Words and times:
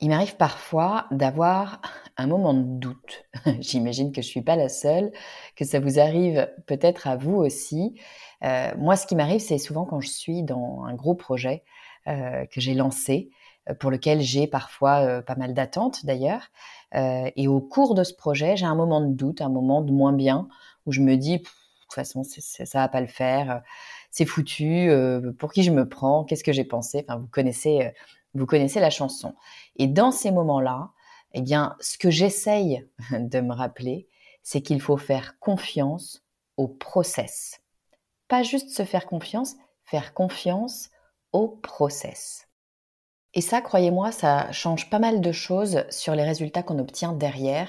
Il 0.00 0.08
m'arrive 0.08 0.36
parfois 0.36 1.06
d'avoir 1.10 1.80
un 2.16 2.26
moment 2.26 2.54
de 2.54 2.62
doute. 2.62 3.24
J'imagine 3.60 4.12
que 4.12 4.22
je 4.22 4.28
ne 4.28 4.30
suis 4.30 4.42
pas 4.42 4.56
la 4.56 4.68
seule, 4.68 5.12
que 5.56 5.64
ça 5.64 5.80
vous 5.80 5.98
arrive 5.98 6.50
peut-être 6.66 7.06
à 7.06 7.16
vous 7.16 7.36
aussi. 7.36 7.98
Euh, 8.42 8.72
moi, 8.76 8.96
ce 8.96 9.06
qui 9.06 9.16
m'arrive, 9.16 9.40
c'est 9.40 9.58
souvent 9.58 9.84
quand 9.84 10.00
je 10.00 10.08
suis 10.08 10.42
dans 10.42 10.82
un 10.84 10.94
gros 10.94 11.14
projet 11.14 11.62
euh, 12.08 12.44
que 12.46 12.60
j'ai 12.60 12.74
lancé, 12.74 13.30
euh, 13.68 13.74
pour 13.74 13.90
lequel 13.90 14.20
j'ai 14.20 14.46
parfois 14.46 15.22
pas 15.22 15.36
mal 15.36 15.54
d'attentes 15.54 16.04
d'ailleurs. 16.04 16.50
et 16.92 17.48
au 17.48 17.60
cours 17.60 17.94
de 17.94 18.04
ce 18.04 18.14
projet, 18.14 18.56
j'ai 18.56 18.66
un 18.66 18.76
moment 18.76 19.00
de 19.00 19.12
doute, 19.14 19.40
un 19.40 19.48
moment 19.48 19.80
de 19.80 19.92
moins 19.92 20.12
bien, 20.12 20.48
où 20.86 20.92
je 20.92 21.00
me 21.00 21.16
dis, 21.16 21.38
de 21.38 21.44
toute 21.44 21.94
façon, 21.94 22.22
ça 22.24 22.78
va 22.78 22.88
pas 22.88 23.00
le 23.00 23.06
faire, 23.06 23.62
c'est 24.10 24.26
foutu, 24.26 24.90
pour 25.38 25.52
qui 25.52 25.62
je 25.62 25.70
me 25.72 25.88
prends, 25.88 26.24
qu'est-ce 26.24 26.44
que 26.44 26.52
j'ai 26.52 26.64
pensé? 26.64 27.04
Enfin, 27.08 27.18
vous 27.18 27.26
connaissez 27.26 27.92
vous 28.34 28.46
connaissez 28.46 28.80
la 28.80 28.90
chanson. 28.90 29.34
Et 29.76 29.86
dans 29.86 30.10
ces 30.10 30.30
moments-là, 30.30 30.90
eh 31.32 31.42
bien, 31.42 31.76
ce 31.80 31.98
que 31.98 32.10
j'essaye 32.10 32.86
de 33.10 33.40
me 33.40 33.52
rappeler, 33.52 34.08
c'est 34.42 34.62
qu'il 34.62 34.80
faut 34.80 34.96
faire 34.96 35.38
confiance 35.38 36.22
au 36.56 36.68
process. 36.68 37.60
Pas 38.28 38.42
juste 38.42 38.70
se 38.70 38.84
faire 38.84 39.06
confiance, 39.06 39.54
faire 39.84 40.14
confiance 40.14 40.90
au 41.32 41.48
process. 41.48 42.46
Et 43.36 43.40
ça, 43.40 43.60
croyez-moi, 43.60 44.12
ça 44.12 44.50
change 44.52 44.88
pas 44.88 45.00
mal 45.00 45.20
de 45.20 45.32
choses 45.32 45.84
sur 45.90 46.14
les 46.14 46.22
résultats 46.22 46.62
qu'on 46.62 46.78
obtient 46.78 47.12
derrière, 47.12 47.68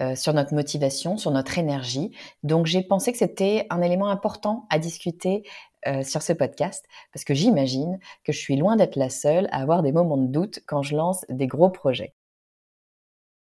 euh, 0.00 0.16
sur 0.16 0.32
notre 0.32 0.54
motivation, 0.54 1.16
sur 1.16 1.30
notre 1.30 1.56
énergie. 1.56 2.10
Donc 2.42 2.66
j'ai 2.66 2.82
pensé 2.82 3.12
que 3.12 3.18
c'était 3.18 3.68
un 3.70 3.80
élément 3.80 4.08
important 4.08 4.66
à 4.70 4.80
discuter 4.80 5.44
euh, 5.86 6.02
sur 6.02 6.22
ce 6.22 6.32
podcast, 6.32 6.84
parce 7.12 7.24
que 7.24 7.34
j'imagine 7.34 7.98
que 8.24 8.32
je 8.32 8.38
suis 8.38 8.56
loin 8.56 8.76
d'être 8.76 8.96
la 8.96 9.10
seule 9.10 9.48
à 9.52 9.60
avoir 9.60 9.82
des 9.82 9.92
moments 9.92 10.16
de 10.16 10.26
doute 10.26 10.60
quand 10.66 10.82
je 10.82 10.96
lance 10.96 11.24
des 11.28 11.46
gros 11.46 11.70
projets. 11.70 12.14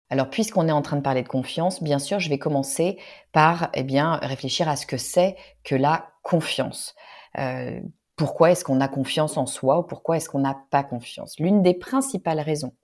Alors, 0.10 0.30
puisqu'on 0.30 0.68
est 0.68 0.72
en 0.72 0.82
train 0.84 0.98
de 0.98 1.02
parler 1.02 1.24
de 1.24 1.28
confiance, 1.28 1.82
bien 1.82 1.98
sûr, 1.98 2.20
je 2.20 2.30
vais 2.30 2.38
commencer 2.38 3.00
par 3.32 3.70
eh 3.74 3.86
réfléchir 4.22 4.70
à 4.70 4.76
ce 4.76 4.86
que 4.86 4.98
c'est 4.98 5.36
que 5.64 5.76
la 5.76 6.12
confiance. 6.22 6.94
Euh, 7.40 7.80
pourquoi 8.16 8.52
est-ce 8.52 8.64
qu'on 8.64 8.80
a 8.80 8.88
confiance 8.88 9.38
en 9.38 9.48
soi 9.48 9.80
ou 9.80 9.84
pourquoi 9.84 10.18
est-ce 10.18 10.30
qu'on 10.30 10.40
n'a 10.40 10.58
pas 10.70 10.84
confiance? 10.84 11.40
L'une 11.40 11.64
des 11.64 11.74
principales 11.74 12.40
raisons 12.40 12.76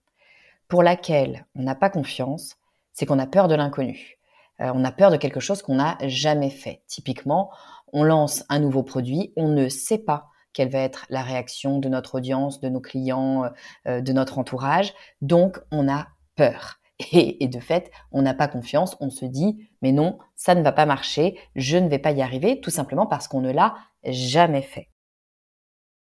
pour 0.68 0.82
laquelle 0.82 1.46
on 1.56 1.64
n'a 1.64 1.76
pas 1.76 1.90
confiance, 1.90 2.56
c'est 2.94 3.06
qu'on 3.06 3.20
a 3.20 3.28
peur 3.28 3.48
de 3.48 3.56
l'inconnu. 3.56 4.18
Euh, 4.62 4.72
on 4.74 4.84
a 4.84 4.92
peur 4.92 5.12
de 5.12 5.18
quelque 5.18 5.40
chose 5.40 5.62
qu'on 5.62 5.76
n'a 5.76 5.98
jamais 6.02 6.50
fait. 6.50 6.82
Typiquement, 6.88 7.52
on 7.94 8.04
lance 8.04 8.44
un 8.50 8.60
nouveau 8.60 8.84
produit, 8.84 9.34
on 9.36 9.48
ne 9.48 9.70
sait 9.70 9.98
pas 9.98 10.28
quelle 10.54 10.70
va 10.70 10.80
être 10.80 11.06
la 11.10 11.22
réaction 11.22 11.80
de 11.80 11.90
notre 11.90 12.16
audience, 12.16 12.60
de 12.60 12.70
nos 12.70 12.82
clients, 12.82 13.46
euh, 13.88 14.02
de 14.02 14.14
notre 14.14 14.40
entourage. 14.40 14.94
Donc, 15.22 15.60
on 15.72 15.88
a 15.88 16.08
peur. 16.36 16.80
Et, 17.14 17.42
et, 17.42 17.48
de 17.48 17.62
fait, 17.62 17.92
on 18.12 18.22
n'a 18.22 18.34
pas 18.34 18.50
confiance, 18.50 18.98
on 19.00 19.10
se 19.10 19.24
dit, 19.24 19.70
mais 19.82 19.94
non, 19.94 20.18
ça 20.36 20.54
ne 20.54 20.62
va 20.62 20.74
pas 20.74 20.86
marcher, 20.86 21.40
je 21.56 21.78
ne 21.78 21.88
vais 21.88 21.98
pas 21.98 22.12
y 22.12 22.22
arriver, 22.22 22.60
tout 22.60 22.72
simplement 22.72 23.06
parce 23.06 23.30
qu'on 23.30 23.40
ne 23.40 23.52
l'a 23.52 23.76
jamais 24.04 24.62
fait. 24.62 24.90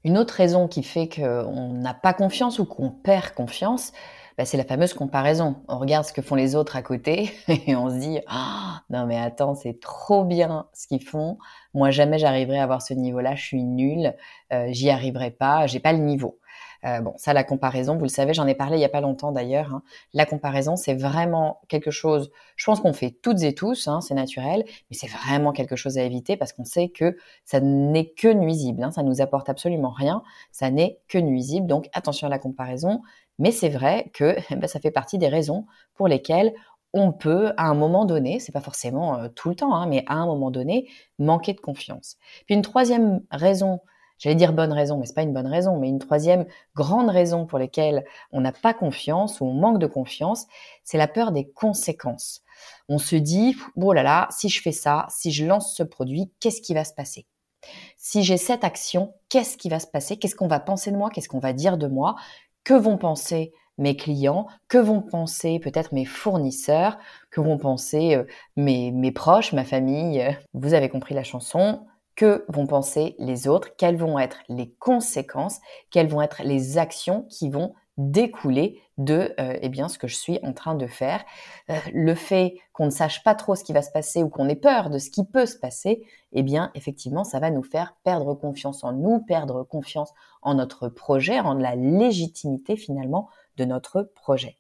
Une 0.05 0.17
autre 0.17 0.35
raison 0.35 0.69
qui 0.69 0.85
fait 0.85 1.09
qu'on 1.09 1.73
n'a 1.73 1.93
pas 1.93 2.15
confiance 2.15 2.61
ou 2.61 2.65
qu'on 2.65 2.91
perd 2.91 3.35
confiance, 3.35 3.91
bah, 4.39 4.45
c'est 4.45 4.57
la 4.57 4.65
fameuse 4.65 4.93
comparaison. 4.95 5.57
On 5.69 5.79
regarde 5.79 6.05
ce 6.05 6.13
que 6.13 6.23
font 6.23 6.35
les 6.35 6.55
autres 6.55 6.77
à 6.77 6.83
côté 6.83 7.33
et 7.49 7.75
on 7.77 7.89
se 7.91 7.97
dit 7.97 8.21
ah, 8.27 8.83
non 8.91 9.07
mais 9.07 9.19
attends 9.19 9.55
c'est 9.55 9.81
trop 9.81 10.25
bien 10.25 10.67
ce 10.75 10.87
qu'ils 10.87 11.03
font. 11.03 11.39
Moi 11.75 11.91
jamais 11.91 12.19
j'arriverai 12.19 12.59
à 12.59 12.63
avoir 12.63 12.83
ce 12.83 12.95
niveau-là. 12.95 13.35
Je 13.35 13.43
suis 13.43 13.65
nulle, 13.65 14.15
euh, 14.53 14.69
j'y 14.71 14.91
arriverai 14.91 15.31
pas, 15.31 15.67
j'ai 15.67 15.81
pas 15.81 15.93
le 15.93 15.99
niveau. 16.01 16.39
Euh, 16.85 17.01
bon, 17.01 17.15
ça, 17.17 17.33
la 17.33 17.45
comparaison, 17.45 17.97
vous 17.97 18.05
le 18.05 18.09
savez, 18.09 18.35
j'en 18.35 18.47
ai 18.47 18.55
parlé 18.55 18.77
il 18.77 18.81
y 18.81 18.85
a 18.85 18.89
pas 18.89 19.01
longtemps 19.01 19.33
d'ailleurs. 19.33 19.75
Hein. 19.75 19.83
La 20.13 20.27
comparaison, 20.27 20.77
c'est 20.77 20.95
vraiment 20.95 21.61
quelque 21.69 21.91
chose. 21.91 22.31
Je 22.57 22.65
pense 22.65 22.81
qu'on 22.81 22.93
fait 22.93 23.11
toutes 23.11 23.43
et 23.43 23.55
tous, 23.55 23.89
hein, 23.89 24.01
c'est 24.01 24.15
naturel, 24.15 24.65
mais 24.91 24.97
c'est 24.97 25.09
vraiment 25.09 25.53
quelque 25.53 25.77
chose 25.77 25.99
à 25.99 26.03
éviter 26.03 26.37
parce 26.37 26.53
qu'on 26.53 26.65
sait 26.65 26.89
que 26.89 27.17
ça 27.45 27.61
n'est 27.61 28.11
que 28.11 28.29
nuisible. 28.29 28.83
Hein, 28.83 28.91
ça 28.91 29.03
nous 29.03 29.21
apporte 29.21 29.49
absolument 29.49 29.91
rien. 29.91 30.23
Ça 30.53 30.71
n'est 30.71 31.01
que 31.09 31.19
nuisible. 31.19 31.67
Donc 31.67 31.89
attention 31.93 32.27
à 32.27 32.31
la 32.31 32.39
comparaison. 32.39 33.03
Mais 33.39 33.53
c'est 33.53 33.69
vrai 33.69 34.11
que 34.15 34.37
eh 34.51 34.57
ben, 34.57 34.67
ça 34.67 34.81
fait 34.81 34.91
partie 34.91 35.19
des 35.19 35.29
raisons 35.29 35.67
pour 35.95 36.09
lesquelles 36.09 36.53
on 36.93 37.13
peut, 37.13 37.53
à 37.57 37.67
un 37.67 37.75
moment 37.75 38.07
donné, 38.07 38.41
c'est 38.41 38.53
pas 38.53 38.61
forcément 38.61 39.19
euh, 39.19 39.29
tout 39.29 39.51
le 39.51 39.55
temps, 39.55 39.75
hein, 39.75 39.87
mais 39.87 40.05
à 40.07 40.15
un 40.15 40.27
moment 40.27 40.51
donné, 40.51 40.89
manquer 41.19 41.53
de 41.53 41.61
confiance. 41.61 42.17
Puis 42.47 42.55
une 42.55 42.63
troisième 42.63 43.21
raison 43.31 43.81
j'allais 44.19 44.37
dire 44.37 44.53
bonne 44.53 44.73
raison, 44.73 44.99
mais 44.99 45.07
c'est 45.07 45.15
pas 45.15 45.23
une 45.23 45.33
bonne 45.33 45.47
raison, 45.47 45.79
mais 45.79 45.89
une 45.89 45.99
troisième 45.99 46.47
grande 46.75 47.11
raison 47.11 47.47
pour 47.47 47.59
laquelle 47.59 48.05
on 48.33 48.41
n'a 48.41 48.53
pas 48.53 48.75
confiance 48.75 49.41
ou 49.41 49.47
on 49.47 49.53
manque 49.53 49.79
de 49.79 49.87
confiance, 49.87 50.47
c'est 50.85 50.99
la 50.99 51.09
peur 51.09 51.33
des 51.33 51.49
conséquences. 51.49 52.43
On 52.89 52.99
se 52.99 53.17
dit, 53.17 53.57
oh 53.77 53.93
là 53.93 54.03
là, 54.03 54.29
si 54.31 54.49
je 54.49 54.63
fais 54.63 54.73
ça, 54.73 55.07
si 55.11 55.33
je 55.33 55.45
lance 55.45 55.75
ce 55.75 55.83
produit, 55.83 56.31
qu'est-ce 56.41 56.61
qui 56.61 56.75
va 56.75 56.85
se 56.85 56.95
passer? 56.95 57.27
Si 57.97 58.23
j'ai 58.23 58.37
cette 58.37 58.65
action, 58.65 59.15
qu'est-ce 59.29 59.57
qui 59.57 59.69
va 59.69 59.81
se 59.81 59.87
passer? 59.87 60.17
Qu'est-ce 60.17 60.37
qu'on 60.37 60.49
va 60.49 60.61
penser 60.61 60.91
de 60.91 60.97
moi? 60.97 61.11
Qu'est-ce 61.11 61.29
qu'on 61.29 61.41
va 61.41 61.53
dire 61.53 61.79
de 61.79 61.89
moi? 61.89 62.17
Que 62.65 62.75
vont 62.75 62.97
penser 62.97 63.53
mes 63.79 63.97
clients, 63.97 64.47
que 64.69 64.79
vont 64.79 65.03
penser 65.03 65.59
peut-être 65.59 65.93
mes 65.93 66.05
fournisseurs, 66.05 66.99
que 67.31 67.41
vont 67.41 67.59
penser 67.59 68.15
euh, 68.15 68.25
mes, 68.57 68.91
mes 68.91 69.13
proches, 69.13 69.53
ma 69.53 69.65
famille? 69.65 70.25
Vous 70.55 70.75
avez 70.75 70.89
compris 70.89 71.15
la 71.15 71.25
chanson, 71.25 71.87
que 72.17 72.45
vont 72.49 72.67
penser 72.67 73.15
les 73.19 73.47
autres, 73.47 73.77
quelles 73.77 73.97
vont 73.97 74.19
être 74.19 74.39
les 74.49 74.73
conséquences, 74.79 75.61
quelles 75.91 76.09
vont 76.09 76.23
être 76.23 76.43
les 76.43 76.79
actions 76.79 77.23
qui 77.29 77.51
vont 77.51 77.75
découler 77.99 78.83
de 78.99 79.35
euh, 79.41 79.59
eh 79.61 79.69
bien 79.69 79.89
ce 79.89 79.99
que 79.99 80.07
je 80.07 80.17
suis 80.17 80.39
en 80.43 80.53
train 80.53 80.75
de 80.75 80.87
faire. 80.87 81.25
Euh, 81.71 81.79
le 81.93 82.15
fait 82.15 82.57
qu'on 82.73 82.87
ne 82.87 82.91
sache 82.91 83.23
pas 83.23 83.35
trop 83.35 83.55
ce 83.55 83.65
qui 83.65 83.73
va 83.73 83.83
se 83.83 83.91
passer 83.91 84.23
ou 84.23 84.29
qu'on 84.29 84.49
ait 84.49 84.57
peur 84.57 84.91
de 84.91 84.99
ce 84.99 85.11
qui 85.11 85.25
peut 85.25 85.47
se 85.47 85.57
passer, 85.57 86.07
eh 86.33 86.43
bien 86.43 86.71
effectivement 86.75 87.25
ça 87.25 87.39
va 87.39 87.51
nous 87.51 87.63
faire 87.63 87.97
perdre 88.05 88.35
confiance 88.35 88.85
en 88.85 88.93
nous, 88.93 89.21
perdre 89.21 89.63
confiance 89.63 90.13
en 90.43 90.55
notre 90.55 90.89
projet, 90.89 91.41
en 91.41 91.55
la 91.55 91.75
légitimité 91.77 92.77
finalement 92.77 93.29
de 93.57 93.65
notre 93.65 94.03
projet. 94.15 94.59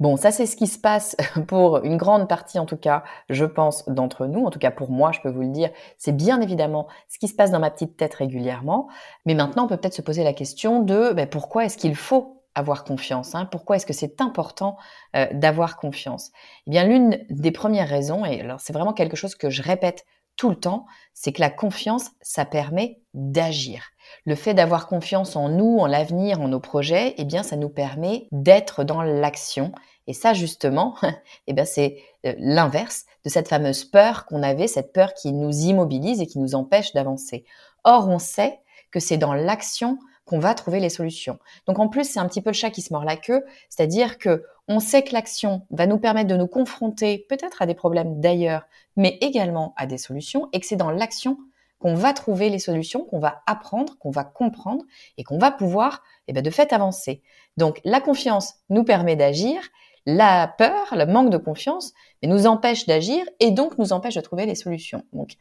Bon, 0.00 0.16
ça 0.16 0.30
c'est 0.30 0.46
ce 0.46 0.56
qui 0.56 0.66
se 0.66 0.78
passe 0.78 1.14
pour 1.46 1.84
une 1.84 1.98
grande 1.98 2.26
partie 2.26 2.58
en 2.58 2.64
tout 2.64 2.78
cas, 2.78 3.04
je 3.28 3.44
pense, 3.44 3.86
d'entre 3.86 4.26
nous. 4.26 4.44
En 4.46 4.50
tout 4.50 4.58
cas 4.58 4.70
pour 4.70 4.90
moi, 4.90 5.12
je 5.12 5.20
peux 5.20 5.28
vous 5.30 5.42
le 5.42 5.50
dire, 5.50 5.70
c'est 5.98 6.16
bien 6.16 6.40
évidemment 6.40 6.88
ce 7.08 7.18
qui 7.18 7.28
se 7.28 7.34
passe 7.34 7.50
dans 7.50 7.60
ma 7.60 7.70
petite 7.70 7.98
tête 7.98 8.14
régulièrement. 8.14 8.88
Mais 9.26 9.34
maintenant, 9.34 9.64
on 9.64 9.68
peut 9.68 9.76
peut-être 9.76 9.94
se 9.94 10.02
poser 10.02 10.24
la 10.24 10.32
question 10.32 10.80
de 10.80 11.12
ben, 11.12 11.28
pourquoi 11.28 11.66
est-ce 11.66 11.76
qu'il 11.76 11.94
faut 11.94 12.42
avoir 12.54 12.82
confiance 12.82 13.34
hein? 13.34 13.44
Pourquoi 13.44 13.76
est-ce 13.76 13.86
que 13.86 13.92
c'est 13.92 14.22
important 14.22 14.78
euh, 15.16 15.26
d'avoir 15.32 15.76
confiance? 15.76 16.30
Eh 16.66 16.70
bien, 16.70 16.84
l'une 16.84 17.18
des 17.28 17.52
premières 17.52 17.88
raisons, 17.88 18.24
et 18.24 18.40
alors 18.40 18.60
c'est 18.60 18.72
vraiment 18.72 18.94
quelque 18.94 19.16
chose 19.16 19.34
que 19.34 19.50
je 19.50 19.62
répète 19.62 20.06
tout 20.40 20.48
le 20.48 20.56
temps, 20.56 20.86
c'est 21.12 21.32
que 21.32 21.40
la 21.42 21.50
confiance, 21.50 22.12
ça 22.22 22.46
permet 22.46 23.02
d'agir. 23.12 23.82
Le 24.24 24.34
fait 24.34 24.54
d'avoir 24.54 24.86
confiance 24.86 25.36
en 25.36 25.50
nous, 25.50 25.76
en 25.78 25.86
l'avenir, 25.86 26.40
en 26.40 26.48
nos 26.48 26.60
projets, 26.60 27.14
eh 27.18 27.26
bien, 27.26 27.42
ça 27.42 27.56
nous 27.56 27.68
permet 27.68 28.26
d'être 28.32 28.82
dans 28.82 29.02
l'action. 29.02 29.72
Et 30.06 30.12
ça, 30.12 30.34
justement, 30.34 30.96
eh 31.46 31.52
bien, 31.52 31.64
c'est 31.64 31.98
euh, 32.26 32.34
l'inverse 32.38 33.04
de 33.24 33.30
cette 33.30 33.48
fameuse 33.48 33.84
peur 33.84 34.26
qu'on 34.26 34.42
avait, 34.42 34.66
cette 34.66 34.92
peur 34.92 35.14
qui 35.14 35.32
nous 35.32 35.52
immobilise 35.52 36.20
et 36.20 36.26
qui 36.26 36.38
nous 36.38 36.54
empêche 36.54 36.92
d'avancer. 36.92 37.44
Or, 37.84 38.08
on 38.08 38.18
sait 38.18 38.60
que 38.90 39.00
c'est 39.00 39.18
dans 39.18 39.34
l'action 39.34 39.98
qu'on 40.24 40.38
va 40.38 40.54
trouver 40.54 40.80
les 40.80 40.90
solutions. 40.90 41.38
Donc 41.66 41.78
en 41.78 41.88
plus, 41.88 42.04
c'est 42.04 42.20
un 42.20 42.28
petit 42.28 42.40
peu 42.40 42.50
le 42.50 42.54
chat 42.54 42.70
qui 42.70 42.82
se 42.82 42.92
mord 42.92 43.04
la 43.04 43.16
queue, 43.16 43.44
c'est-à-dire 43.68 44.18
que 44.18 44.44
on 44.68 44.78
sait 44.78 45.02
que 45.02 45.12
l'action 45.12 45.66
va 45.70 45.86
nous 45.86 45.98
permettre 45.98 46.28
de 46.28 46.36
nous 46.36 46.46
confronter 46.46 47.26
peut-être 47.28 47.62
à 47.62 47.66
des 47.66 47.74
problèmes 47.74 48.20
d'ailleurs, 48.20 48.62
mais 48.96 49.18
également 49.20 49.74
à 49.76 49.86
des 49.86 49.98
solutions, 49.98 50.48
et 50.52 50.60
que 50.60 50.66
c'est 50.66 50.76
dans 50.76 50.92
l'action 50.92 51.36
qu'on 51.80 51.94
va 51.94 52.12
trouver 52.12 52.50
les 52.50 52.60
solutions, 52.60 53.04
qu'on 53.04 53.18
va 53.18 53.42
apprendre, 53.46 53.98
qu'on 53.98 54.10
va 54.10 54.22
comprendre 54.22 54.84
et 55.16 55.24
qu'on 55.24 55.38
va 55.38 55.50
pouvoir, 55.50 56.02
eh 56.28 56.32
bien, 56.32 56.42
de 56.42 56.50
fait, 56.50 56.72
avancer. 56.72 57.22
Donc 57.56 57.80
la 57.84 58.00
confiance 58.00 58.54
nous 58.68 58.84
permet 58.84 59.16
d'agir, 59.16 59.60
la 60.06 60.48
peur, 60.48 60.94
le 60.96 61.06
manque 61.06 61.30
de 61.30 61.36
confiance, 61.36 61.92
nous 62.22 62.46
empêche 62.46 62.86
d'agir 62.86 63.24
et 63.38 63.50
donc 63.50 63.78
nous 63.78 63.92
empêche 63.92 64.14
de 64.14 64.20
trouver 64.20 64.46
les 64.46 64.54
solutions. 64.54 65.04
Donc 65.12 65.36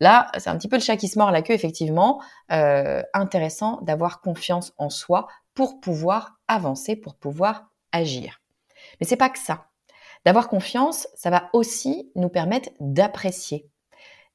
Là, 0.00 0.30
c'est 0.38 0.50
un 0.50 0.58
petit 0.58 0.68
peu 0.68 0.76
le 0.76 0.82
chat 0.82 0.96
qui 0.96 1.08
se 1.08 1.18
mord 1.18 1.30
la 1.30 1.42
queue, 1.42 1.54
effectivement. 1.54 2.20
Euh, 2.52 3.02
intéressant 3.12 3.80
d'avoir 3.82 4.20
confiance 4.20 4.72
en 4.76 4.90
soi 4.90 5.28
pour 5.54 5.80
pouvoir 5.80 6.38
avancer, 6.48 6.96
pour 6.96 7.14
pouvoir 7.14 7.70
agir. 7.92 8.42
Mais 9.00 9.06
c'est 9.06 9.16
pas 9.16 9.30
que 9.30 9.38
ça. 9.38 9.66
D'avoir 10.24 10.48
confiance, 10.48 11.06
ça 11.14 11.30
va 11.30 11.48
aussi 11.52 12.10
nous 12.16 12.28
permettre 12.28 12.70
d'apprécier, 12.80 13.68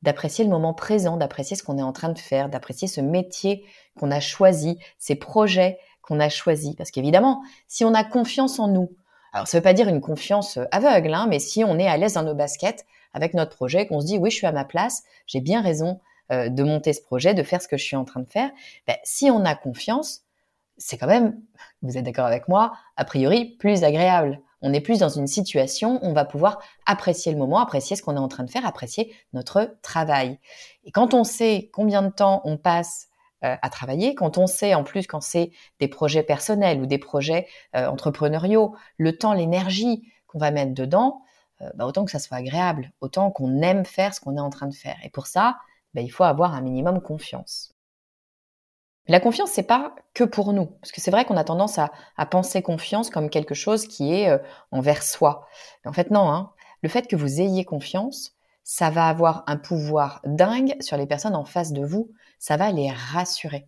d'apprécier 0.01 0.45
le 0.45 0.49
moment 0.49 0.73
présent, 0.73 1.17
d'apprécier 1.17 1.57
ce 1.57 1.63
qu'on 1.63 1.77
est 1.77 1.83
en 1.83 1.93
train 1.93 2.09
de 2.09 2.19
faire, 2.19 2.47
d'apprécier 2.47 2.87
ce 2.87 3.01
métier 3.01 3.65
qu'on 3.99 4.11
a 4.11 4.19
choisi, 4.19 4.79
ces 4.97 5.15
projets 5.15 5.77
qu'on 6.01 6.19
a 6.19 6.29
choisis. 6.29 6.75
Parce 6.75 6.91
qu'évidemment, 6.91 7.41
si 7.67 7.83
on 7.83 7.93
a 7.93 8.03
confiance 8.03 8.59
en 8.59 8.67
nous, 8.67 8.95
alors 9.33 9.47
ça 9.47 9.57
ne 9.57 9.59
veut 9.59 9.63
pas 9.63 9.73
dire 9.73 9.87
une 9.87 10.01
confiance 10.01 10.59
aveugle, 10.71 11.13
hein, 11.13 11.27
mais 11.29 11.39
si 11.39 11.63
on 11.63 11.77
est 11.77 11.87
à 11.87 11.97
l'aise 11.97 12.13
dans 12.13 12.23
nos 12.23 12.35
baskets, 12.35 12.85
avec 13.13 13.33
notre 13.33 13.55
projet, 13.55 13.87
qu'on 13.87 14.01
se 14.01 14.05
dit 14.05 14.17
oui, 14.17 14.31
je 14.31 14.35
suis 14.35 14.47
à 14.47 14.51
ma 14.51 14.65
place, 14.65 15.03
j'ai 15.27 15.41
bien 15.41 15.61
raison 15.61 15.99
euh, 16.31 16.49
de 16.49 16.63
monter 16.63 16.93
ce 16.93 17.01
projet, 17.01 17.33
de 17.33 17.43
faire 17.43 17.61
ce 17.61 17.67
que 17.67 17.77
je 17.77 17.83
suis 17.83 17.95
en 17.95 18.05
train 18.05 18.19
de 18.19 18.29
faire. 18.29 18.51
Ben, 18.87 18.97
si 19.03 19.31
on 19.31 19.45
a 19.45 19.55
confiance, 19.55 20.21
c'est 20.77 20.97
quand 20.97 21.07
même, 21.07 21.39
vous 21.81 21.97
êtes 21.97 22.05
d'accord 22.05 22.25
avec 22.25 22.47
moi, 22.47 22.73
a 22.97 23.05
priori 23.05 23.45
plus 23.45 23.83
agréable. 23.83 24.39
On 24.61 24.73
est 24.73 24.81
plus 24.81 24.99
dans 24.99 25.09
une 25.09 25.27
situation 25.27 25.99
on 26.01 26.13
va 26.13 26.25
pouvoir 26.25 26.59
apprécier 26.85 27.31
le 27.31 27.37
moment, 27.37 27.59
apprécier 27.59 27.95
ce 27.95 28.01
qu'on 28.01 28.15
est 28.15 28.19
en 28.19 28.27
train 28.27 28.43
de 28.43 28.51
faire, 28.51 28.65
apprécier 28.65 29.13
notre 29.33 29.75
travail. 29.81 30.37
Et 30.83 30.91
quand 30.91 31.13
on 31.13 31.23
sait 31.23 31.69
combien 31.73 32.01
de 32.01 32.09
temps 32.09 32.41
on 32.45 32.57
passe 32.57 33.07
euh, 33.07 33.08
à 33.41 33.69
travailler, 33.69 34.15
quand 34.15 34.37
on 34.37 34.47
sait 34.47 34.73
en 34.73 34.83
plus 34.83 35.07
quand 35.07 35.21
c'est 35.21 35.51
des 35.79 35.87
projets 35.87 36.23
personnels 36.23 36.81
ou 36.81 36.85
des 36.85 36.97
projets 36.97 37.47
euh, 37.75 37.87
entrepreneuriaux, 37.87 38.75
le 38.97 39.17
temps, 39.17 39.33
l'énergie 39.33 40.03
qu'on 40.27 40.39
va 40.39 40.51
mettre 40.51 40.73
dedans, 40.73 41.21
euh, 41.61 41.69
bah, 41.75 41.85
autant 41.85 42.05
que 42.05 42.11
ça 42.11 42.19
soit 42.19 42.37
agréable, 42.37 42.91
autant 43.01 43.31
qu'on 43.31 43.61
aime 43.61 43.85
faire 43.85 44.13
ce 44.13 44.19
qu'on 44.19 44.37
est 44.37 44.41
en 44.41 44.49
train 44.49 44.67
de 44.67 44.75
faire. 44.75 44.97
Et 45.03 45.09
pour 45.09 45.27
ça, 45.27 45.57
bah, 45.93 46.01
il 46.01 46.09
faut 46.09 46.23
avoir 46.23 46.53
un 46.53 46.61
minimum 46.61 47.01
confiance. 47.01 47.73
La 49.07 49.19
confiance, 49.19 49.49
c'est 49.51 49.63
pas 49.63 49.95
que 50.13 50.23
pour 50.23 50.53
nous, 50.53 50.67
parce 50.67 50.91
que 50.91 51.01
c'est 51.01 51.09
vrai 51.09 51.25
qu'on 51.25 51.37
a 51.37 51.43
tendance 51.43 51.79
à, 51.79 51.91
penser 52.29 52.61
confiance 52.61 53.09
comme 53.09 53.29
quelque 53.29 53.55
chose 53.55 53.87
qui 53.87 54.13
est 54.13 54.29
euh, 54.29 54.37
envers 54.71 55.01
soi. 55.01 55.47
Mais 55.83 55.89
en 55.89 55.93
fait, 55.93 56.11
non. 56.11 56.31
Hein. 56.31 56.51
Le 56.83 56.89
fait 56.89 57.07
que 57.07 57.15
vous 57.15 57.41
ayez 57.41 57.65
confiance, 57.65 58.35
ça 58.71 58.91
va 58.91 59.07
avoir 59.07 59.43
un 59.47 59.57
pouvoir 59.57 60.21
dingue 60.25 60.75
sur 60.79 60.95
les 60.95 61.07
personnes 61.07 61.35
en 61.35 61.43
face 61.43 61.73
de 61.73 61.83
vous. 61.83 62.11
Ça 62.37 62.55
va 62.55 62.71
les 62.71 62.91
rassurer. 62.91 63.67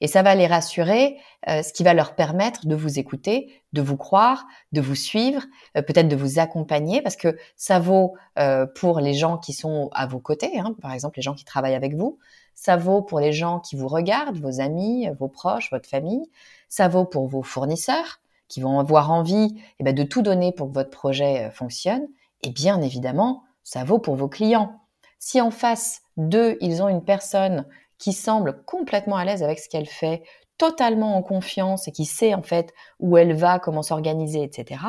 Et 0.00 0.06
ça 0.06 0.22
va 0.22 0.34
les 0.34 0.46
rassurer, 0.46 1.18
euh, 1.50 1.62
ce 1.62 1.74
qui 1.74 1.84
va 1.84 1.92
leur 1.92 2.14
permettre 2.14 2.66
de 2.66 2.74
vous 2.74 2.98
écouter, 2.98 3.62
de 3.74 3.82
vous 3.82 3.98
croire, 3.98 4.46
de 4.72 4.80
vous 4.80 4.94
suivre, 4.94 5.42
euh, 5.76 5.82
peut-être 5.82 6.08
de 6.08 6.16
vous 6.16 6.38
accompagner, 6.38 7.02
parce 7.02 7.16
que 7.16 7.36
ça 7.56 7.78
vaut 7.78 8.14
euh, 8.38 8.64
pour 8.64 9.00
les 9.00 9.12
gens 9.12 9.36
qui 9.36 9.52
sont 9.52 9.90
à 9.92 10.06
vos 10.06 10.18
côtés, 10.18 10.58
hein, 10.58 10.74
par 10.80 10.94
exemple 10.94 11.18
les 11.18 11.22
gens 11.22 11.34
qui 11.34 11.44
travaillent 11.44 11.74
avec 11.74 11.94
vous, 11.94 12.18
ça 12.54 12.78
vaut 12.78 13.02
pour 13.02 13.20
les 13.20 13.34
gens 13.34 13.60
qui 13.60 13.76
vous 13.76 13.88
regardent, 13.88 14.38
vos 14.38 14.62
amis, 14.62 15.10
vos 15.20 15.28
proches, 15.28 15.70
votre 15.70 15.90
famille, 15.90 16.24
ça 16.70 16.88
vaut 16.88 17.04
pour 17.04 17.28
vos 17.28 17.42
fournisseurs 17.42 18.20
qui 18.48 18.62
vont 18.62 18.80
avoir 18.80 19.12
envie 19.12 19.60
eh 19.78 19.84
ben, 19.84 19.94
de 19.94 20.04
tout 20.04 20.22
donner 20.22 20.52
pour 20.52 20.68
que 20.68 20.74
votre 20.74 20.90
projet 20.90 21.50
fonctionne, 21.50 22.08
et 22.42 22.48
bien 22.48 22.80
évidemment, 22.80 23.44
ça 23.64 23.84
vaut 23.84 23.98
pour 23.98 24.16
vos 24.16 24.28
clients. 24.28 24.80
Si 25.18 25.40
en 25.40 25.50
face 25.50 26.02
d'eux, 26.16 26.56
ils 26.60 26.82
ont 26.82 26.88
une 26.88 27.04
personne 27.04 27.66
qui 27.98 28.12
semble 28.12 28.64
complètement 28.64 29.16
à 29.16 29.24
l'aise 29.24 29.42
avec 29.42 29.60
ce 29.60 29.68
qu'elle 29.68 29.86
fait, 29.86 30.22
totalement 30.58 31.16
en 31.16 31.22
confiance 31.22 31.88
et 31.88 31.92
qui 31.92 32.04
sait 32.04 32.34
en 32.34 32.42
fait 32.42 32.72
où 32.98 33.16
elle 33.16 33.34
va, 33.34 33.58
comment 33.58 33.82
s'organiser, 33.82 34.42
etc., 34.42 34.80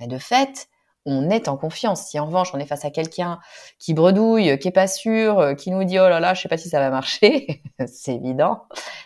ben 0.00 0.08
de 0.08 0.18
fait, 0.18 0.68
on 1.06 1.28
est 1.28 1.48
en 1.48 1.56
confiance. 1.56 2.06
Si 2.06 2.18
en 2.18 2.26
revanche 2.26 2.52
on 2.54 2.58
est 2.58 2.66
face 2.66 2.84
à 2.84 2.90
quelqu'un 2.90 3.38
qui 3.78 3.94
bredouille, 3.94 4.58
qui 4.58 4.68
est 4.68 4.72
pas 4.72 4.86
sûr, 4.86 5.54
qui 5.58 5.70
nous 5.70 5.84
dit 5.84 5.98
oh 5.98 6.08
là 6.08 6.20
là, 6.20 6.34
je 6.34 6.42
sais 6.42 6.48
pas 6.48 6.56
si 6.56 6.68
ça 6.68 6.80
va 6.80 6.90
marcher, 6.90 7.62
c'est 7.86 8.14
évident, 8.14 8.62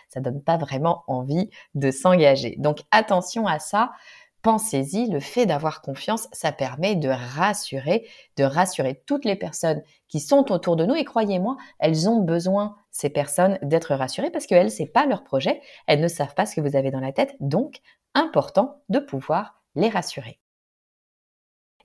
ça 0.07 0.19
donne 0.21 0.41
pas 0.41 0.57
vraiment 0.57 1.03
envie 1.07 1.49
de 1.75 1.91
s'engager. 1.91 2.55
Donc 2.57 2.79
attention 2.91 3.47
à 3.47 3.59
ça. 3.59 3.91
Pensez-y, 4.41 5.09
le 5.09 5.19
fait 5.19 5.45
d'avoir 5.45 5.81
confiance, 5.81 6.29
ça 6.31 6.53
permet 6.53 6.95
de 6.95 7.09
rassurer, 7.09 8.07
de 8.37 8.45
rassurer 8.45 9.03
toutes 9.05 9.25
les 9.25 9.35
personnes 9.35 9.83
qui 10.07 10.21
sont 10.21 10.51
autour 10.51 10.77
de 10.77 10.85
nous. 10.85 10.95
Et 10.95 11.03
croyez-moi, 11.03 11.57
elles 11.79 12.07
ont 12.07 12.21
besoin, 12.21 12.77
ces 12.89 13.09
personnes, 13.09 13.59
d'être 13.61 13.95
rassurées 13.95 14.31
parce 14.31 14.45
qu'elles, 14.45 14.71
c'est 14.71 14.85
pas 14.85 15.05
leur 15.05 15.23
projet. 15.25 15.61
Elles 15.87 15.99
ne 15.99 16.07
savent 16.07 16.35
pas 16.35 16.45
ce 16.45 16.55
que 16.55 16.61
vous 16.61 16.77
avez 16.77 16.89
dans 16.89 17.01
la 17.01 17.11
tête. 17.11 17.35
Donc, 17.41 17.81
important 18.13 18.81
de 18.87 18.99
pouvoir 18.99 19.61
les 19.75 19.89
rassurer. 19.89 20.39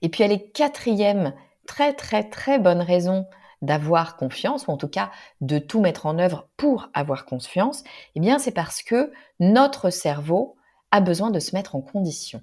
Et 0.00 0.08
puis, 0.08 0.22
elle 0.22 0.32
est 0.32 0.50
quatrième, 0.52 1.34
très, 1.66 1.92
très, 1.92 2.28
très 2.28 2.60
bonne 2.60 2.82
raison 2.82 3.26
d'avoir 3.62 4.16
confiance, 4.16 4.66
ou 4.66 4.70
en 4.70 4.76
tout 4.76 4.88
cas 4.88 5.10
de 5.40 5.58
tout 5.58 5.80
mettre 5.80 6.06
en 6.06 6.18
œuvre 6.18 6.48
pour 6.56 6.90
avoir 6.92 7.24
confiance, 7.24 7.82
eh 8.14 8.20
bien, 8.20 8.38
c'est 8.38 8.52
parce 8.52 8.82
que 8.82 9.12
notre 9.40 9.90
cerveau, 9.90 10.56
a 10.94 11.00
besoin 11.00 11.32
de 11.32 11.40
se 11.40 11.56
mettre 11.56 11.74
en 11.74 11.80
condition. 11.80 12.40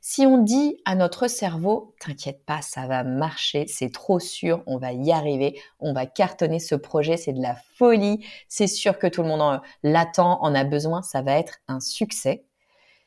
Si 0.00 0.26
on 0.26 0.38
dit 0.38 0.76
à 0.84 0.96
notre 0.96 1.28
cerveau, 1.28 1.94
t'inquiète 2.00 2.44
pas, 2.44 2.60
ça 2.60 2.88
va 2.88 3.04
marcher, 3.04 3.68
c'est 3.68 3.92
trop 3.92 4.18
sûr, 4.18 4.64
on 4.66 4.76
va 4.76 4.92
y 4.92 5.12
arriver, 5.12 5.56
on 5.78 5.92
va 5.92 6.04
cartonner 6.04 6.58
ce 6.58 6.74
projet, 6.74 7.16
c'est 7.16 7.32
de 7.32 7.40
la 7.40 7.54
folie, 7.76 8.26
c'est 8.48 8.66
sûr 8.66 8.98
que 8.98 9.06
tout 9.06 9.22
le 9.22 9.28
monde 9.28 9.60
l'attend, 9.84 10.42
en 10.42 10.52
a 10.56 10.64
besoin, 10.64 11.02
ça 11.02 11.22
va 11.22 11.38
être 11.38 11.58
un 11.68 11.78
succès. 11.78 12.44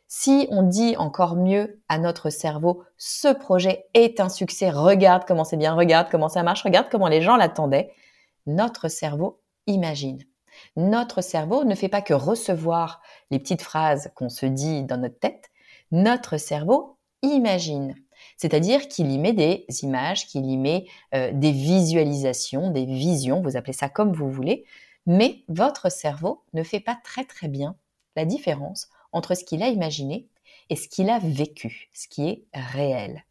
Si 0.07 0.47
on 0.49 0.63
dit 0.63 0.95
encore 0.95 1.35
mieux 1.35 1.81
à 1.89 1.97
notre 1.97 2.29
cerveau, 2.29 2.81
ce 2.95 3.33
projet 3.33 3.85
est 3.93 4.21
un 4.21 4.29
succès, 4.29 4.69
regarde 4.69 5.25
comment 5.27 5.43
c'est 5.43 5.57
bien, 5.57 5.73
regarde 5.73 6.07
comment 6.09 6.29
ça 6.29 6.43
marche, 6.43 6.63
regarde 6.63 6.87
comment 6.89 7.09
les 7.09 7.21
gens 7.21 7.35
l'attendaient, 7.35 7.91
notre 8.45 8.87
cerveau 8.87 9.41
imagine. 9.67 10.23
Notre 10.75 11.21
cerveau 11.21 11.63
ne 11.63 11.75
fait 11.75 11.89
pas 11.89 12.01
que 12.01 12.13
recevoir 12.13 13.01
les 13.31 13.39
petites 13.39 13.61
phrases 13.61 14.11
qu'on 14.15 14.29
se 14.29 14.45
dit 14.45 14.83
dans 14.83 14.97
notre 14.97 15.19
tête, 15.19 15.49
notre 15.91 16.37
cerveau 16.37 16.97
imagine. 17.21 17.95
C'est-à-dire 18.37 18.87
qu'il 18.87 19.11
y 19.11 19.17
met 19.17 19.33
des 19.33 19.65
images, 19.83 20.27
qu'il 20.27 20.45
y 20.45 20.57
met 20.57 20.85
euh, 21.13 21.31
des 21.33 21.51
visualisations, 21.51 22.71
des 22.71 22.85
visions, 22.85 23.41
vous 23.41 23.57
appelez 23.57 23.73
ça 23.73 23.89
comme 23.89 24.13
vous 24.13 24.29
voulez, 24.29 24.65
mais 25.05 25.43
votre 25.47 25.91
cerveau 25.91 26.43
ne 26.53 26.63
fait 26.63 26.79
pas 26.79 26.97
très 27.03 27.25
très 27.25 27.47
bien 27.47 27.75
la 28.15 28.25
différence 28.25 28.89
entre 29.11 29.35
ce 29.35 29.43
qu'il 29.43 29.63
a 29.63 29.69
imaginé 29.69 30.27
et 30.69 30.75
ce 30.75 30.87
qu'il 30.87 31.09
a 31.09 31.19
vécu, 31.19 31.89
ce 31.93 32.07
qui 32.07 32.27
est 32.27 32.43
réel. 32.53 33.23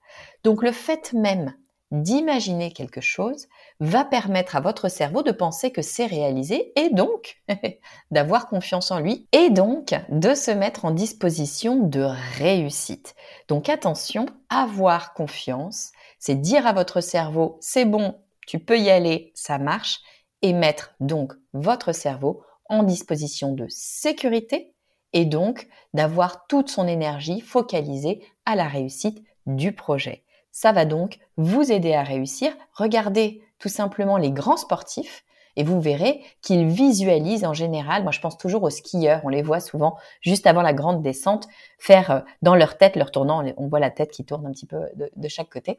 Donc 0.43 0.63
le 0.63 0.73
fait 0.73 1.13
même 1.13 1.55
d'imaginer 1.91 2.73
quelque 2.73 3.01
chose 3.01 3.49
va 3.81 4.05
permettre 4.05 4.57
à 4.57 4.61
votre 4.61 4.89
cerveau 4.89 5.23
de 5.23 5.33
penser 5.33 5.71
que 5.71 5.83
c'est 5.83 6.07
réalisé 6.07 6.73
et 6.77 6.91
donc 6.91 7.41
d'avoir 8.11 8.49
confiance 8.49 8.91
en 8.91 9.01
lui 9.01 9.27
et 9.33 9.51
donc 9.51 9.95
de 10.11 10.35
se 10.35 10.51
mettre 10.51 10.85
en 10.85 10.91
disposition 10.91 11.77
de 11.77 12.07
réussite. 12.39 13.15
Donc 13.49 13.69
attention, 13.69 14.27
avoir 14.51 15.15
confiance, 15.15 15.93
c'est 16.19 16.41
dire 16.41 16.67
à 16.67 16.73
votre 16.73 17.01
cerveau 17.01 17.57
c'est 17.61 17.87
bon, 17.87 18.17
tu 18.47 18.59
peux 18.59 18.79
y 18.79 18.91
aller, 18.91 19.33
ça 19.35 19.59
marche 19.59 20.01
et 20.43 20.53
mettre 20.53 20.95
donc 21.01 21.33
votre 21.53 21.93
cerveau 21.93 22.43
en 22.69 22.83
disposition 22.83 23.53
de 23.53 23.67
sécurité 23.69 24.75
et 25.13 25.25
donc 25.25 25.69
d'avoir 25.95 26.47
toute 26.47 26.69
son 26.69 26.87
énergie 26.87 27.41
focalisée 27.41 28.23
à 28.45 28.57
la 28.57 28.69
réussite 28.69 29.23
du 29.47 29.73
projet. 29.73 30.25
Ça 30.61 30.73
va 30.73 30.87
donc 30.87 31.21
vous 31.37 31.71
aider 31.71 31.95
à 31.95 32.03
réussir. 32.03 32.53
Regardez 32.73 33.43
tout 33.61 33.69
simplement 33.69 34.17
les 34.17 34.33
grands 34.33 34.57
sportifs 34.57 35.25
et 35.55 35.63
vous 35.63 35.81
verrez 35.81 36.21
qu'ils 36.43 36.67
visualisent 36.67 37.45
en 37.45 37.53
général, 37.53 38.03
moi 38.03 38.11
je 38.11 38.19
pense 38.19 38.37
toujours 38.37 38.65
aux 38.65 38.71
skieurs, 38.71 39.21
on 39.23 39.29
les 39.29 39.43
voit 39.43 39.61
souvent 39.61 39.97
juste 40.21 40.49
avant 40.49 40.63
la 40.63 40.73
grande 40.73 41.01
descente 41.01 41.47
faire 41.79 42.11
euh, 42.11 42.21
dans 42.43 42.57
leur 42.57 42.77
tête, 42.77 42.97
leur 42.97 43.13
tournant, 43.13 43.45
on 43.57 43.69
voit 43.69 43.79
la 43.79 43.93
tête 43.93 44.11
qui 44.11 44.25
tourne 44.25 44.49
un 44.49 44.51
petit 44.51 44.67
peu 44.67 44.81
de, 44.97 45.29
chaque 45.29 45.49
côté, 45.49 45.79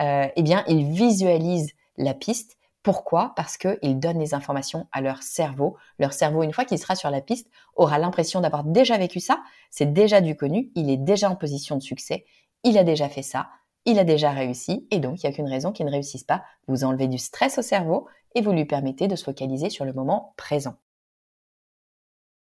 euh, 0.00 0.26
eh 0.34 0.42
bien 0.42 0.64
ils 0.66 0.90
visualisent 0.90 1.74
la 1.96 2.12
piste. 2.12 2.56
Pourquoi? 2.82 3.32
Parce 3.36 3.56
qu'ils 3.56 4.00
donnent 4.00 4.18
les 4.18 4.34
informations 4.34 4.88
à 4.90 5.02
leur 5.02 5.22
cerveau. 5.22 5.76
Leur 6.00 6.12
cerveau, 6.12 6.42
une 6.42 6.52
fois 6.52 6.64
qu'il 6.64 6.80
sera 6.80 6.96
sur 6.96 7.10
la 7.10 7.20
piste, 7.20 7.48
aura 7.76 8.00
l'impression 8.00 8.40
d'avoir 8.40 8.64
déjà 8.64 8.98
vécu 8.98 9.20
ça, 9.20 9.40
c'est 9.70 9.92
déjà 9.92 10.20
du 10.20 10.34
connu, 10.34 10.72
il 10.74 10.90
est 10.90 10.96
déjà 10.96 11.30
en 11.30 11.36
position 11.36 11.76
de 11.76 11.82
succès, 11.82 12.24
il 12.64 12.76
a 12.76 12.82
déjà 12.82 13.08
fait 13.08 13.22
ça, 13.22 13.46
il 13.86 13.98
a 13.98 14.04
déjà 14.04 14.30
réussi, 14.32 14.86
et 14.90 14.98
donc 14.98 15.22
il 15.22 15.26
n'y 15.26 15.32
a 15.32 15.36
qu'une 15.36 15.48
raison 15.48 15.72
qu'il 15.72 15.86
ne 15.86 15.90
réussisse 15.90 16.24
pas. 16.24 16.42
Vous 16.66 16.84
enlevez 16.84 17.06
du 17.06 17.18
stress 17.18 17.58
au 17.58 17.62
cerveau 17.62 18.06
et 18.34 18.42
vous 18.42 18.52
lui 18.52 18.66
permettez 18.66 19.08
de 19.08 19.16
se 19.16 19.24
focaliser 19.24 19.70
sur 19.70 19.84
le 19.84 19.92
moment 19.92 20.34
présent. 20.36 20.74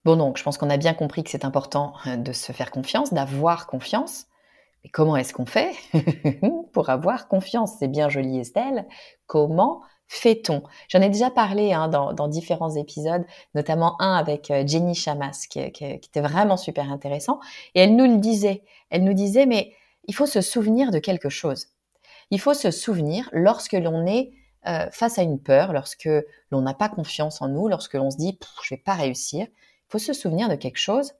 Bon 0.05 0.15
donc, 0.15 0.38
je 0.38 0.43
pense 0.43 0.58
qu'on 0.58 0.69
a 0.69 0.77
bien 0.77 0.93
compris 0.93 1.24
que 1.24 1.29
c'est 1.29 1.46
important 1.46 1.93
euh, 2.08 2.15
de 2.15 2.31
se 2.31 2.51
faire 2.51 2.72
confiance, 2.72 3.13
d'avoir 3.13 3.67
confiance. 3.67 4.27
Mais 4.84 4.89
comment 4.89 5.17
est-ce 5.17 5.34
qu'on 5.34 5.46
fait 5.46 5.72
pour 6.74 6.89
avoir 6.89 7.27
confiance? 7.27 7.74
C'est 7.79 7.89
bien 7.89 8.08
joli 8.08 8.39
Estelle. 8.39 8.86
Comment 9.25 9.81
fait-on? 10.08 10.63
J'en 10.88 11.01
ai 11.01 11.10
déjà 11.10 11.29
parlé 11.29 11.74
hein, 11.74 11.88
dans, 11.88 12.27
différents 12.27 12.75
épisodes, 12.75 13.25
notamment 13.55 14.01
un 14.01 14.15
avec 14.15 14.51
euh, 14.51 14.65
Jenny 14.65 14.96
Chamas, 14.96 15.48
qui, 15.50 15.60
était 15.60 16.22
vraiment 16.22 16.58
super 16.58 16.91
intéressant. 16.91 17.39
Et 17.75 17.81
elle 17.81 17.96
nous 17.96 18.05
le 18.05 18.17
disait. 18.17 18.63
Elle 18.89 19.03
nous 19.03 19.13
disait, 19.13 19.46
mais 19.46 19.74
il 20.10 20.13
faut 20.13 20.25
se 20.25 20.42
souvenir 20.42 20.92
de 20.92 21.00
quelque 21.00 21.30
chose. 21.30 21.68
Il 22.32 22.42
faut 22.42 22.54
se 22.54 22.72
souvenir 22.72 23.30
lorsque 23.32 23.74
l'on 23.74 24.06
est 24.06 24.34
euh, 24.68 24.89
face 24.92 25.18
à 25.18 25.22
une 25.22 25.42
peur, 25.42 25.72
lorsque 25.72 26.10
l'on 26.51 26.62
n'a 26.62 26.74
pas 26.74 26.89
confiance 26.89 27.42
en 27.42 27.48
nous, 27.48 27.70
lorsque 27.70 27.94
l'on 27.94 28.12
se 28.12 28.18
dit, 28.18 28.38
je 28.62 28.75
vais 28.75 28.82
pas 28.82 28.96
réussir 28.96 29.48
faut 29.89 30.00
se 30.00 30.13
souvenir 30.13 30.48
de 30.48 30.56
quelque 30.56 30.78
chose, 30.78 31.13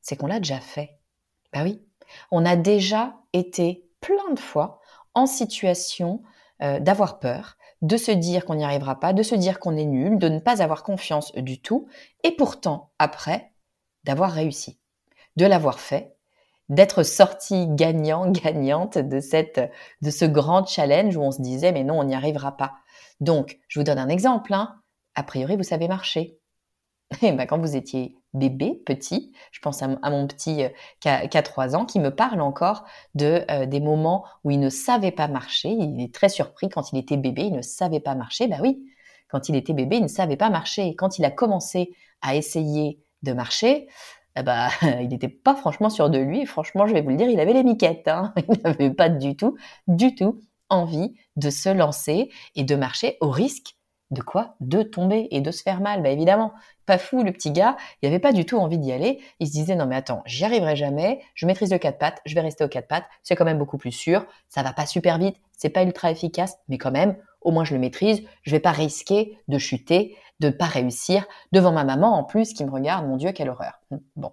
c'est 0.00 0.16
qu'on 0.16 0.26
l'a 0.26 0.40
déjà 0.40 0.58
fait. 0.58 0.98
Ben 1.52 1.62
oui, 1.62 1.82
on 2.30 2.44
a 2.44 2.56
déjà 2.56 3.14
été 3.32 3.86
plein 4.00 4.32
de 4.32 4.40
fois 4.40 4.80
en 5.12 5.26
situation 5.26 6.22
euh, 6.62 6.80
d'avoir 6.80 7.20
peur, 7.20 7.56
de 7.82 7.96
se 7.96 8.10
dire 8.10 8.44
qu'on 8.44 8.56
n'y 8.56 8.64
arrivera 8.64 8.98
pas, 8.98 9.12
de 9.12 9.22
se 9.22 9.34
dire 9.34 9.60
qu'on 9.60 9.76
est 9.76 9.84
nul, 9.84 10.18
de 10.18 10.28
ne 10.28 10.40
pas 10.40 10.62
avoir 10.62 10.82
confiance 10.82 11.32
du 11.34 11.60
tout, 11.60 11.86
et 12.24 12.32
pourtant, 12.32 12.92
après, 12.98 13.52
d'avoir 14.04 14.32
réussi, 14.32 14.80
de 15.36 15.46
l'avoir 15.46 15.78
fait, 15.78 16.13
d'être 16.68 17.02
sorti 17.02 17.66
gagnant, 17.68 18.30
gagnante 18.30 18.98
de, 18.98 19.20
cette, 19.20 19.60
de 20.02 20.10
ce 20.10 20.24
grand 20.24 20.66
challenge 20.66 21.16
où 21.16 21.22
on 21.22 21.30
se 21.30 21.42
disait 21.42 21.72
mais 21.72 21.84
non, 21.84 22.00
on 22.00 22.04
n'y 22.04 22.14
arrivera 22.14 22.56
pas. 22.56 22.74
Donc, 23.20 23.58
je 23.68 23.78
vous 23.78 23.84
donne 23.84 23.98
un 23.98 24.08
exemple. 24.08 24.52
Hein. 24.52 24.76
A 25.14 25.22
priori, 25.22 25.56
vous 25.56 25.62
savez 25.62 25.88
marcher. 25.88 26.38
Et 27.22 27.32
ben, 27.32 27.46
quand 27.46 27.58
vous 27.58 27.76
étiez 27.76 28.16
bébé, 28.32 28.82
petit, 28.84 29.32
je 29.52 29.60
pense 29.60 29.82
à, 29.82 29.88
mon 29.88 30.26
petit 30.26 30.64
euh, 30.64 30.68
qui, 31.00 31.08
a, 31.08 31.42
3 31.42 31.76
ans, 31.76 31.84
qui 31.84 32.00
me 32.00 32.10
parle 32.10 32.40
encore 32.40 32.84
de 33.14 33.44
euh, 33.50 33.66
des 33.66 33.80
moments 33.80 34.24
où 34.42 34.50
il 34.50 34.58
ne 34.58 34.70
savait 34.70 35.12
pas 35.12 35.28
marcher. 35.28 35.70
Il 35.70 36.00
est 36.02 36.12
très 36.12 36.28
surpris 36.28 36.68
quand 36.68 36.92
il 36.92 36.98
était 36.98 37.16
bébé, 37.16 37.42
il 37.44 37.52
ne 37.52 37.62
savait 37.62 38.00
pas 38.00 38.14
marcher. 38.14 38.48
Ben 38.48 38.60
oui, 38.60 38.84
quand 39.28 39.48
il 39.48 39.56
était 39.56 39.72
bébé, 39.72 39.96
il 39.96 40.02
ne 40.02 40.08
savait 40.08 40.36
pas 40.36 40.50
marcher. 40.50 40.88
Et 40.88 40.96
quand 40.96 41.18
il 41.18 41.24
a 41.24 41.30
commencé 41.30 41.94
à 42.20 42.34
essayer 42.34 43.00
de 43.22 43.32
marcher, 43.32 43.88
eh 44.36 44.42
ben, 44.42 44.68
il 45.00 45.08
n'était 45.08 45.28
pas 45.28 45.54
franchement 45.54 45.90
sûr 45.90 46.10
de 46.10 46.18
lui. 46.18 46.46
franchement, 46.46 46.86
je 46.86 46.94
vais 46.94 47.02
vous 47.02 47.10
le 47.10 47.16
dire, 47.16 47.28
il 47.28 47.40
avait 47.40 47.52
les 47.52 47.64
miquettes. 47.64 48.08
Hein. 48.08 48.32
Il 48.48 48.60
n'avait 48.64 48.90
pas 48.90 49.08
du 49.08 49.36
tout, 49.36 49.56
du 49.86 50.14
tout 50.14 50.40
envie 50.68 51.14
de 51.36 51.50
se 51.50 51.68
lancer 51.68 52.30
et 52.54 52.64
de 52.64 52.74
marcher 52.74 53.16
au 53.20 53.30
risque 53.30 53.76
de 54.10 54.22
quoi? 54.22 54.54
De 54.60 54.82
tomber 54.82 55.28
et 55.30 55.40
de 55.40 55.50
se 55.50 55.62
faire 55.62 55.80
mal. 55.80 56.02
Bah 56.02 56.10
évidemment, 56.10 56.52
pas 56.86 56.98
fou 56.98 57.22
le 57.22 57.32
petit 57.32 57.50
gars, 57.50 57.76
il 58.00 58.08
avait 58.08 58.18
pas 58.18 58.32
du 58.32 58.44
tout 58.44 58.56
envie 58.58 58.78
d'y 58.78 58.92
aller. 58.92 59.20
Il 59.40 59.46
se 59.46 59.52
disait 59.52 59.74
non 59.74 59.86
mais 59.86 59.96
attends, 59.96 60.22
j'y 60.26 60.44
arriverai 60.44 60.76
jamais, 60.76 61.20
je 61.34 61.46
maîtrise 61.46 61.72
le 61.72 61.78
quatre 61.78 61.98
pattes, 61.98 62.20
je 62.24 62.34
vais 62.34 62.40
rester 62.40 62.64
au 62.64 62.68
quatre 62.68 62.88
pattes, 62.88 63.06
c'est 63.22 63.34
quand 63.34 63.44
même 63.44 63.58
beaucoup 63.58 63.78
plus 63.78 63.92
sûr, 63.92 64.26
ça 64.48 64.62
va 64.62 64.72
pas 64.72 64.86
super 64.86 65.18
vite, 65.18 65.36
c'est 65.52 65.70
pas 65.70 65.82
ultra 65.82 66.10
efficace, 66.10 66.58
mais 66.68 66.78
quand 66.78 66.90
même, 66.92 67.16
au 67.40 67.50
moins 67.50 67.64
je 67.64 67.74
le 67.74 67.80
maîtrise, 67.80 68.22
je 68.42 68.50
vais 68.50 68.60
pas 68.60 68.72
risquer 68.72 69.38
de 69.48 69.58
chuter, 69.58 70.16
de 70.40 70.50
pas 70.50 70.66
réussir 70.66 71.26
devant 71.52 71.72
ma 71.72 71.84
maman 71.84 72.14
en 72.14 72.24
plus 72.24 72.52
qui 72.52 72.64
me 72.64 72.70
regarde, 72.70 73.06
mon 73.06 73.16
dieu, 73.16 73.32
quelle 73.32 73.48
horreur. 73.48 73.80
Bon. 74.16 74.32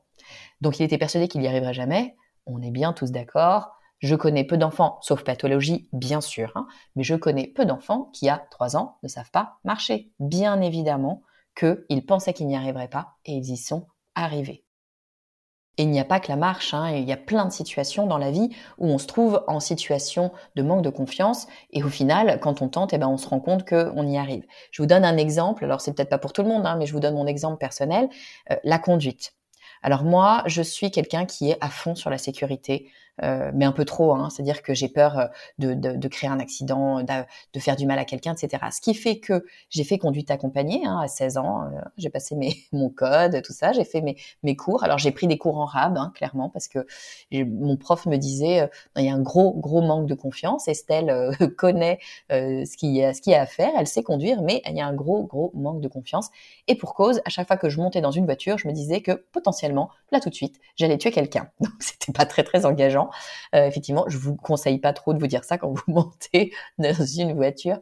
Donc 0.62 0.80
il 0.80 0.84
était 0.84 0.98
persuadé 0.98 1.28
qu'il 1.28 1.42
y 1.42 1.48
arriverait 1.48 1.74
jamais. 1.74 2.16
On 2.46 2.62
est 2.62 2.72
bien 2.72 2.94
tous 2.94 3.12
d'accord. 3.12 3.72
Je 4.00 4.16
connais 4.16 4.44
peu 4.44 4.58
d'enfants, 4.58 4.98
sauf 5.02 5.24
pathologie, 5.24 5.88
bien 5.94 6.22
sûr, 6.22 6.52
hein, 6.56 6.66
mais 6.96 7.04
je 7.04 7.14
connais 7.14 7.46
peu 7.46 7.66
d'enfants 7.66 8.10
qui, 8.14 8.30
à 8.30 8.48
3 8.50 8.76
ans, 8.76 8.98
ne 9.04 9.08
savent 9.08 9.30
pas 9.30 9.60
marcher. 9.64 10.12
Bien 10.20 10.60
évidemment 10.60 11.22
qu'ils 11.56 12.06
pensaient 12.08 12.34
qu'ils 12.34 12.48
n'y 12.48 12.56
arriveraient 12.56 12.88
pas 12.88 13.18
et 13.26 13.34
ils 13.34 13.52
y 13.52 13.58
sont 13.58 13.86
arrivés. 14.16 14.66
Et 15.82 15.84
il 15.84 15.90
n'y 15.90 16.00
a 16.00 16.06
pas 16.06 16.20
que 16.20 16.28
la 16.28 16.36
marche, 16.36 16.76
hein, 16.76 16.92
il 16.92 17.06
y 17.06 17.12
a 17.12 17.18
plein 17.18 17.44
de 17.44 17.52
situations 17.52 18.06
dans 18.06 18.20
la 18.20 18.30
vie 18.30 18.50
où 18.78 18.86
on 18.86 19.00
se 19.00 19.08
trouve 19.08 19.44
en 19.48 19.60
situation 19.60 20.32
de 20.56 20.62
manque 20.62 20.84
de 20.84 20.92
confiance 20.92 21.48
et 21.72 21.82
au 21.82 21.90
final, 21.90 22.40
quand 22.40 22.62
on 22.62 22.70
tente, 22.70 22.94
eh 22.94 23.00
ben, 23.00 23.08
on 23.08 23.18
se 23.18 23.28
rend 23.28 23.40
compte 23.40 23.68
qu'on 23.68 24.08
y 24.08 24.16
arrive. 24.16 24.46
Je 24.70 24.84
vous 24.84 24.86
donne 24.86 25.04
un 25.04 25.18
exemple, 25.18 25.64
alors 25.64 25.82
c'est 25.82 25.92
peut-être 25.96 26.12
pas 26.12 26.20
pour 26.20 26.34
tout 26.34 26.44
le 26.44 26.50
monde, 26.50 26.68
hein, 26.68 26.76
mais 26.78 26.86
je 26.86 26.94
vous 26.94 27.00
donne 27.00 27.16
mon 27.16 27.26
exemple 27.26 27.58
personnel, 27.58 28.10
euh, 28.52 28.58
la 28.64 28.78
conduite. 28.78 29.34
Alors 29.82 30.04
moi, 30.04 30.44
je 30.46 30.62
suis 30.62 30.92
quelqu'un 30.92 31.26
qui 31.26 31.50
est 31.50 31.58
à 31.62 31.70
fond 31.70 31.96
sur 31.96 32.12
la 32.12 32.20
sécurité, 32.20 32.88
euh, 33.24 33.52
mais 33.54 33.66
un 33.66 33.72
peu 33.72 33.86
trop. 33.86 34.14
Hein, 34.14 34.30
C'est-à-dire 34.30 34.62
que 34.62 34.74
j'ai 34.74 34.88
peur 34.88 35.20
euh, 35.20 35.28
de, 35.60 36.08
créer 36.08 36.30
un 36.30 36.40
accident, 36.40 37.04
de, 37.04 37.60
faire 37.60 37.76
du 37.76 37.86
mal 37.86 38.00
à 38.00 38.06
quelqu'un, 38.06 38.34
etc. 38.34 38.64
Ce 38.72 38.82
qui 38.82 38.94
fait 38.94 39.20
que 39.20 39.46
j'ai 39.70 39.84
fait 39.84 39.98
conduite 39.98 40.32
accompagnée 40.32 40.82
hein, 40.86 41.00
à 41.00 41.08
16 41.08 41.38
ans. 41.38 41.64
Euh, 41.64 41.82
j'ai 41.98 42.10
passé 42.10 42.36
mes, 42.36 42.56
mon 42.72 42.90
code, 42.90 43.42
tout 43.44 43.54
ça. 43.54 43.74
J'ai 43.74 43.84
fait 43.84 44.02
mes, 44.02 44.18
mes 44.44 44.56
cours. 44.56 44.84
Alors 44.84 44.98
j'ai 44.98 45.12
pris 45.12 45.28
des 45.28 45.38
cours 45.38 45.60
en 45.60 45.66
rab, 45.66 45.98
hein, 45.98 46.12
clairement, 46.16 46.50
parce 46.50 46.68
que 46.68 46.86
mon 47.32 47.78
prof 47.78 48.06
me 48.06 48.18
disait 48.18 48.70
il 48.98 49.06
y 49.06 49.10
a 49.10 49.14
un 49.14 49.22
gros 49.22 49.54
gros 49.54 49.82
manque 49.82 50.08
de 50.08 50.16
confiance. 50.16 50.68
Estelle 50.68 51.32
connaît 51.58 52.00
ce 52.30 52.78
qu'il 52.78 52.96
y 52.96 53.04
a 53.04 53.14
ce 53.14 53.22
qu'il 53.22 53.34
y 53.34 53.36
a 53.36 53.42
à 53.42 53.46
faire. 53.46 53.72
Elle 53.78 53.88
sait 53.88 54.04
conduire, 54.04 54.42
mais 54.42 54.62
il 54.68 54.76
y 54.76 54.82
a 54.82 54.88
un 54.88 54.94
gros 54.94 55.24
gros 55.24 55.52
manque 55.54 55.82
de 55.82 55.88
confiance. 55.88 56.30
Et 56.68 56.76
pour 56.76 56.94
cause, 56.94 57.22
à 57.26 57.30
chaque 57.30 57.48
fois 57.48 57.58
que 57.58 57.70
je 57.70 57.80
montais 57.80 58.02
dans 58.02 58.12
une 58.12 58.26
voiture, 58.26 58.58
je 58.58 58.68
me 58.68 58.74
disais 58.74 59.02
que 59.02 59.12
potentiellement, 59.32 59.90
là 60.12 60.20
tout 60.20 60.30
de 60.30 60.36
suite, 60.36 60.60
j'allais 60.76 60.98
tuer 60.98 61.12
quelqu'un. 61.12 61.50
Donc 61.60 61.74
c'était 61.80 62.12
pas 62.12 62.26
très 62.26 62.44
très 62.44 62.66
engageant. 62.66 63.01
Euh, 63.56 63.66
effectivement, 63.66 64.06
je 64.08 64.18
vous 64.18 64.36
conseille 64.36 64.80
pas 64.80 64.94
trop 64.94 65.14
de 65.14 65.20
vous 65.20 65.28
dire 65.28 65.44
ça 65.44 65.58
quand 65.58 65.72
vous 65.72 65.84
montez 65.88 66.54
dans 66.78 67.06
une 67.06 67.34
voiture. 67.34 67.80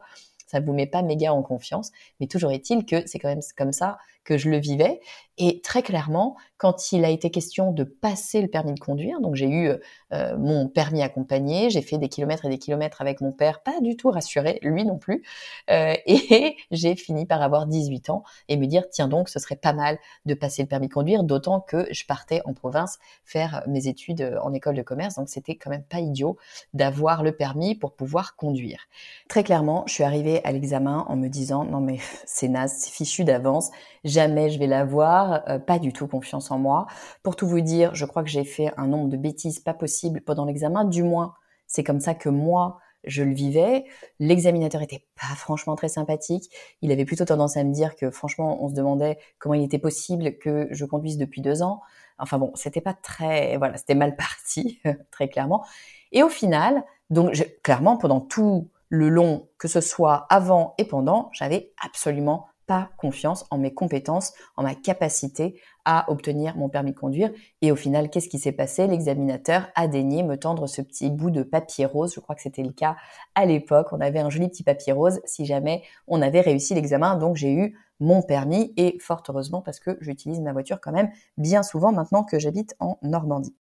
Ça 0.48 0.60
vous 0.60 0.74
met 0.74 0.88
pas 0.88 1.04
méga 1.04 1.32
en 1.32 1.44
confiance, 1.44 1.92
mais 2.20 2.26
toujours 2.26 2.52
est-il 2.52 2.86
que 2.86 3.06
c'est 3.06 3.20
quand 3.20 3.28
même 3.28 3.42
comme 3.56 3.72
ça 3.72 4.00
que 4.24 4.38
je 4.38 4.50
le 4.50 4.58
vivais. 4.58 5.00
Et 5.42 5.62
très 5.62 5.82
clairement, 5.82 6.36
quand 6.58 6.92
il 6.92 7.06
a 7.06 7.10
été 7.10 7.32
question 7.32 7.72
de 7.72 7.86
passer 7.86 8.42
le 8.42 8.50
permis 8.50 8.74
de 8.74 8.80
conduire, 8.80 9.22
donc 9.22 9.36
j'ai 9.36 9.48
eu 9.48 9.72
euh, 10.12 10.38
mon 10.38 10.68
permis 10.68 11.02
accompagné, 11.02 11.70
j'ai 11.70 11.82
fait 11.82 11.98
des 11.98 12.10
kilomètres 12.10 12.44
et 12.44 12.50
des 12.50 12.58
kilomètres 12.58 13.00
avec 13.00 13.22
mon 13.22 13.32
père, 13.32 13.64
pas 13.64 13.80
du 13.80 13.96
tout 13.96 14.12
rassuré, 14.12 14.60
lui 14.62 14.84
non 14.84 14.98
plus, 14.98 15.24
euh, 15.72 15.94
et 16.06 16.58
j'ai 16.72 16.98
fini 16.98 17.26
par 17.26 17.42
avoir 17.42 17.68
18 17.68 18.10
ans 18.10 18.24
et 18.50 18.58
me 18.58 18.68
dire, 18.68 18.84
tiens 18.92 19.08
donc, 19.08 19.30
ce 19.30 19.40
serait 19.40 19.56
pas 19.56 19.72
mal 19.72 19.98
de 20.26 20.34
passer 20.34 20.62
le 20.62 20.68
permis 20.68 20.90
de 20.90 20.94
conduire, 20.94 21.24
d'autant 21.24 21.62
que 21.62 21.88
je 21.90 22.06
partais 22.06 22.42
en 22.44 22.54
province 22.54 23.00
faire 23.24 23.64
mes 23.66 23.88
études 23.88 24.38
en 24.44 24.52
école 24.52 24.76
de 24.76 24.82
commerce, 24.82 25.16
donc 25.16 25.30
c'était 25.30 25.56
quand 25.56 25.70
même 25.70 25.84
pas 25.84 26.02
idiot 26.02 26.38
d'avoir 26.74 27.24
le 27.24 27.32
permis 27.32 27.76
pour 27.76 27.96
pouvoir 27.96 28.36
conduire. 28.36 28.88
Très 29.30 29.46
clairement, 29.46 29.86
je 29.88 29.94
suis 29.94 30.04
arrivée 30.04 30.44
à 30.44 30.52
l'examen 30.52 31.06
en 31.08 31.16
me 31.16 31.30
disant, 31.30 31.64
non 31.64 31.80
mais 31.80 32.00
c'est 32.26 32.50
naze, 32.50 32.74
c'est 32.78 32.92
fichu 32.92 33.24
d'avance, 33.24 33.72
jamais 34.04 34.50
je 34.50 34.60
vais 34.60 34.68
l'avoir, 34.68 35.44
euh, 35.50 35.60
pas 35.60 35.80
du 35.80 35.94
tout 35.94 36.08
confiance 36.08 36.52
en 36.52 36.60
moi. 36.60 36.88
Pour 37.24 37.36
tout 37.36 37.48
vous 37.48 37.62
dire, 37.62 37.96
je 37.96 38.06
crois 38.06 38.24
que 38.24 38.30
j'ai 38.30 38.46
fait 38.46 38.72
un 38.78 38.88
nombre 38.88 39.10
de 39.10 39.18
bêtises 39.18 39.60
pas 39.60 39.74
possible 39.74 40.22
pendant 40.22 40.46
l'examen, 40.46 40.86
du 40.86 41.04
moins 41.04 41.34
c'est 41.70 41.84
comme 41.84 42.02
ça 42.02 42.14
que 42.16 42.28
moi 42.28 42.80
je 43.06 43.24
le 43.24 43.34
vivais. 43.34 43.86
L'examinateur 44.20 44.82
était 44.82 45.06
pas 45.16 45.34
franchement 45.36 45.76
très 45.76 45.88
sympathique. 45.88 46.50
Il 46.82 46.92
avait 46.92 47.06
plutôt 47.06 47.24
tendance 47.24 47.56
à 47.56 47.64
me 47.64 47.72
dire 47.72 47.96
que 47.96 48.12
franchement, 48.12 48.62
on 48.62 48.68
se 48.68 48.74
demandait 48.74 49.18
comment 49.38 49.56
il 49.56 49.64
était 49.64 49.80
possible 49.80 50.38
que 50.38 50.68
je 50.72 50.84
conduise 50.84 51.18
depuis 51.18 51.42
deux 51.42 51.62
ans. 51.62 51.82
Enfin 52.18 52.38
bon, 52.38 52.52
c'était 52.56 52.82
pas 52.82 52.94
très, 52.94 53.56
voilà, 53.58 53.78
c'était 53.78 53.96
mal 53.96 54.16
parti, 54.18 54.82
très 55.12 55.30
clairement. 55.30 55.66
Et 56.12 56.24
au 56.24 56.30
final, 56.30 56.84
donc 57.10 57.32
clairement, 57.64 57.96
pendant 57.96 58.20
tout 58.20 58.70
le 58.90 59.08
long, 59.08 59.48
que 59.58 59.68
ce 59.68 59.80
soit 59.80 60.26
avant 60.30 60.74
et 60.78 60.86
pendant, 60.86 61.30
j'avais 61.32 61.72
absolument 61.84 62.49
confiance 62.98 63.46
en 63.52 63.58
mes 63.58 63.74
compétences, 63.74 64.34
en 64.58 64.64
ma 64.64 64.76
capacité 64.76 65.60
à 65.86 66.10
obtenir 66.12 66.56
mon 66.56 66.70
permis 66.70 66.92
de 66.92 66.98
conduire. 66.98 67.32
Et 67.62 67.72
au 67.72 67.76
final, 67.76 68.10
qu'est-ce 68.10 68.30
qui 68.30 68.40
s'est 68.40 68.52
passé? 68.52 68.88
L'examinateur 68.88 69.70
a 69.76 69.88
daigné 69.88 70.24
me 70.24 70.38
tendre 70.38 70.68
ce 70.68 70.82
petit 70.82 71.10
bout 71.10 71.32
de 71.32 71.44
papier 71.44 71.86
rose. 71.86 72.14
Je 72.14 72.20
crois 72.20 72.36
que 72.36 72.42
c'était 72.42 72.64
le 72.64 72.72
cas 72.72 72.96
à 73.36 73.46
l'époque. 73.46 73.88
On 73.92 74.00
avait 74.00 74.20
un 74.20 74.30
joli 74.30 74.50
petit 74.50 74.64
papier 74.64 74.94
rose 74.94 75.20
si 75.26 75.46
jamais 75.46 75.84
on 76.08 76.22
avait 76.22 76.42
réussi 76.42 76.76
l'examen. 76.76 77.16
Donc 77.16 77.36
j'ai 77.36 77.52
eu 77.52 77.78
mon 78.00 78.22
permis 78.22 78.74
et 78.78 78.98
fort 79.00 79.24
heureusement 79.28 79.62
parce 79.62 79.80
que 79.80 79.98
j'utilise 80.02 80.40
ma 80.40 80.54
voiture 80.54 80.80
quand 80.80 80.92
même 80.92 81.10
bien 81.38 81.64
souvent 81.64 81.92
maintenant 81.92 82.24
que 82.24 82.40
j'habite 82.40 82.76
en 82.80 82.98
Normandie. 83.02 83.56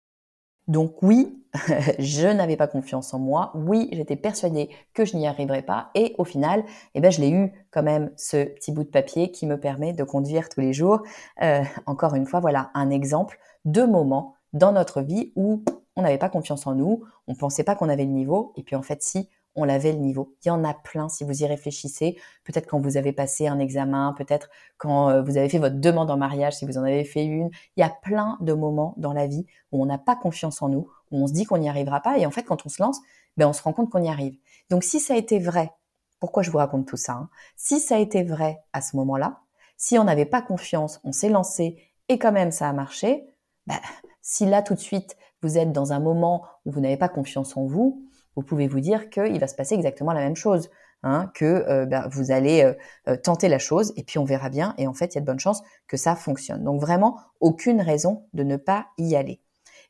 Donc 0.68 1.02
oui, 1.02 1.42
je 1.98 2.26
n'avais 2.26 2.56
pas 2.56 2.66
confiance 2.66 3.14
en 3.14 3.18
moi. 3.18 3.52
Oui, 3.54 3.88
j'étais 3.92 4.16
persuadée 4.16 4.70
que 4.94 5.04
je 5.04 5.16
n'y 5.16 5.26
arriverais 5.26 5.62
pas. 5.62 5.90
Et 5.94 6.14
au 6.18 6.24
final, 6.24 6.64
eh 6.94 7.00
ben, 7.00 7.10
je 7.10 7.20
l'ai 7.20 7.30
eu 7.30 7.52
quand 7.70 7.82
même 7.82 8.10
ce 8.16 8.44
petit 8.44 8.72
bout 8.72 8.84
de 8.84 8.88
papier 8.88 9.30
qui 9.30 9.46
me 9.46 9.58
permet 9.58 9.92
de 9.92 10.04
conduire 10.04 10.48
tous 10.48 10.60
les 10.60 10.72
jours. 10.72 11.02
Euh, 11.42 11.62
encore 11.86 12.14
une 12.14 12.26
fois, 12.26 12.40
voilà 12.40 12.70
un 12.74 12.90
exemple 12.90 13.38
de 13.64 13.82
moment 13.82 14.34
dans 14.52 14.72
notre 14.72 15.02
vie 15.02 15.32
où 15.36 15.62
on 15.96 16.02
n'avait 16.02 16.18
pas 16.18 16.28
confiance 16.28 16.66
en 16.66 16.74
nous, 16.74 17.04
on 17.26 17.34
pensait 17.34 17.64
pas 17.64 17.74
qu'on 17.74 17.88
avait 17.88 18.04
le 18.04 18.10
niveau, 18.10 18.52
et 18.56 18.62
puis 18.62 18.76
en 18.76 18.82
fait 18.82 19.02
si, 19.02 19.28
on 19.56 19.64
l'avait 19.64 19.92
le 19.92 19.98
niveau. 19.98 20.34
Il 20.44 20.48
y 20.48 20.50
en 20.50 20.62
a 20.64 20.74
plein 20.74 21.08
si 21.08 21.24
vous 21.24 21.42
y 21.42 21.46
réfléchissez. 21.46 22.16
Peut-être 22.44 22.66
quand 22.66 22.80
vous 22.80 22.96
avez 22.96 23.12
passé 23.12 23.48
un 23.48 23.58
examen, 23.58 24.14
peut-être 24.16 24.48
quand 24.76 25.10
euh, 25.10 25.22
vous 25.22 25.36
avez 25.38 25.48
fait 25.48 25.58
votre 25.58 25.80
demande 25.80 26.10
en 26.10 26.16
mariage, 26.16 26.54
si 26.54 26.66
vous 26.66 26.78
en 26.78 26.84
avez 26.84 27.04
fait 27.04 27.24
une. 27.24 27.50
Il 27.76 27.80
y 27.80 27.82
a 27.82 27.90
plein 27.90 28.36
de 28.40 28.52
moments 28.52 28.94
dans 28.98 29.12
la 29.12 29.26
vie 29.26 29.46
où 29.72 29.82
on 29.82 29.86
n'a 29.86 29.98
pas 29.98 30.14
confiance 30.14 30.62
en 30.62 30.68
nous, 30.68 30.88
où 31.10 31.22
on 31.22 31.26
se 31.26 31.32
dit 31.32 31.44
qu'on 31.44 31.58
n'y 31.58 31.68
arrivera 31.68 32.00
pas. 32.00 32.18
Et 32.18 32.26
en 32.26 32.30
fait, 32.30 32.42
quand 32.42 32.66
on 32.66 32.68
se 32.68 32.82
lance, 32.82 33.00
ben, 33.36 33.48
on 33.48 33.52
se 33.52 33.62
rend 33.62 33.72
compte 33.72 33.90
qu'on 33.90 34.02
y 34.02 34.08
arrive. 34.08 34.36
Donc 34.70 34.84
si 34.84 35.00
ça 35.00 35.14
a 35.14 35.16
été 35.16 35.38
vrai, 35.38 35.72
pourquoi 36.20 36.42
je 36.42 36.50
vous 36.50 36.58
raconte 36.58 36.86
tout 36.86 36.96
ça 36.96 37.12
hein? 37.12 37.28
Si 37.56 37.80
ça 37.80 37.96
a 37.96 37.98
été 37.98 38.22
vrai 38.22 38.62
à 38.72 38.80
ce 38.80 38.96
moment-là, 38.96 39.40
si 39.76 39.98
on 39.98 40.04
n'avait 40.04 40.24
pas 40.24 40.42
confiance, 40.42 41.00
on 41.04 41.12
s'est 41.12 41.28
lancé 41.28 41.76
et 42.08 42.18
quand 42.18 42.32
même 42.32 42.50
ça 42.50 42.68
a 42.68 42.72
marché, 42.72 43.26
ben, 43.66 43.76
si 44.22 44.46
là 44.46 44.62
tout 44.62 44.74
de 44.74 44.80
suite 44.80 45.16
vous 45.42 45.58
êtes 45.58 45.72
dans 45.72 45.92
un 45.92 46.00
moment 46.00 46.44
où 46.64 46.72
vous 46.72 46.80
n'avez 46.80 46.96
pas 46.96 47.08
confiance 47.08 47.56
en 47.56 47.66
vous, 47.66 48.05
vous 48.36 48.42
pouvez 48.42 48.68
vous 48.68 48.80
dire 48.80 49.10
qu'il 49.10 49.40
va 49.40 49.46
se 49.46 49.54
passer 49.54 49.74
exactement 49.74 50.12
la 50.12 50.20
même 50.20 50.36
chose, 50.36 50.70
hein, 51.02 51.30
que 51.34 51.44
euh, 51.44 51.86
ben, 51.86 52.06
vous 52.10 52.30
allez 52.30 52.62
euh, 52.62 52.74
euh, 53.08 53.16
tenter 53.16 53.48
la 53.48 53.58
chose 53.58 53.92
et 53.96 54.04
puis 54.04 54.18
on 54.18 54.24
verra 54.24 54.50
bien. 54.50 54.74
Et 54.78 54.86
en 54.86 54.94
fait, 54.94 55.14
il 55.14 55.14
y 55.16 55.18
a 55.18 55.20
de 55.22 55.26
bonnes 55.26 55.40
chances 55.40 55.62
que 55.88 55.96
ça 55.96 56.14
fonctionne. 56.14 56.62
Donc 56.62 56.80
vraiment, 56.80 57.18
aucune 57.40 57.80
raison 57.80 58.26
de 58.34 58.44
ne 58.44 58.56
pas 58.56 58.86
y 58.98 59.16
aller. 59.16 59.40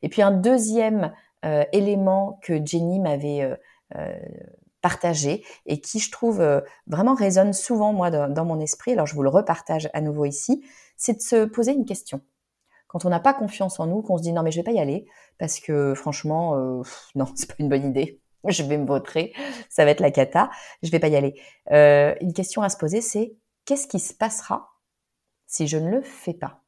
Et 0.01 0.09
puis 0.09 0.21
un 0.21 0.31
deuxième 0.31 1.13
élément 1.71 2.39
que 2.43 2.63
Jenny 2.63 2.99
m'avait 2.99 3.57
partagé 4.81 5.45
et 5.65 5.79
qui, 5.79 5.99
je 5.99 6.11
trouve, 6.11 6.43
vraiment 6.87 7.15
résonne 7.15 7.53
souvent 7.53 7.93
moi 7.93 8.11
dans 8.11 8.45
mon 8.45 8.59
esprit. 8.59 8.91
Alors 8.91 9.07
je 9.07 9.15
vous 9.15 9.23
le 9.23 9.29
repartage 9.29 9.89
à 9.93 10.01
nouveau 10.01 10.25
ici, 10.25 10.63
c'est 10.97 11.13
de 11.13 11.21
se 11.21 11.45
poser 11.45 11.71
une 11.71 11.85
question 11.85 12.21
quand 12.87 13.05
on 13.05 13.09
n'a 13.09 13.19
pas 13.19 13.33
confiance 13.33 13.79
en 13.79 13.87
nous, 13.87 14.01
qu'on 14.01 14.17
se 14.17 14.23
dit 14.23 14.33
non 14.33 14.43
mais 14.43 14.51
je 14.51 14.57
vais 14.57 14.63
pas 14.63 14.71
y 14.71 14.79
aller 14.79 15.05
parce 15.37 15.59
que 15.59 15.93
franchement 15.93 16.55
euh, 16.55 16.81
non 17.15 17.27
c'est 17.35 17.47
pas 17.47 17.55
une 17.59 17.69
bonne 17.69 17.85
idée, 17.85 18.19
je 18.47 18.63
vais 18.63 18.77
me 18.77 18.85
vautrer, 18.85 19.33
ça 19.69 19.85
va 19.85 19.91
être 19.91 19.99
la 19.99 20.11
cata, 20.11 20.49
je 20.83 20.91
vais 20.91 20.99
pas 20.99 21.07
y 21.07 21.15
aller. 21.15 21.39
Euh, 21.71 22.15
une 22.21 22.33
question 22.33 22.61
à 22.61 22.69
se 22.69 22.77
poser 22.77 23.01
c'est 23.01 23.35
qu'est-ce 23.65 23.87
qui 23.87 23.99
se 23.99 24.13
passera 24.13 24.69
si 25.45 25.67
je 25.67 25.77
ne 25.77 25.89
le 25.89 26.01
fais 26.01 26.33
pas? 26.33 26.63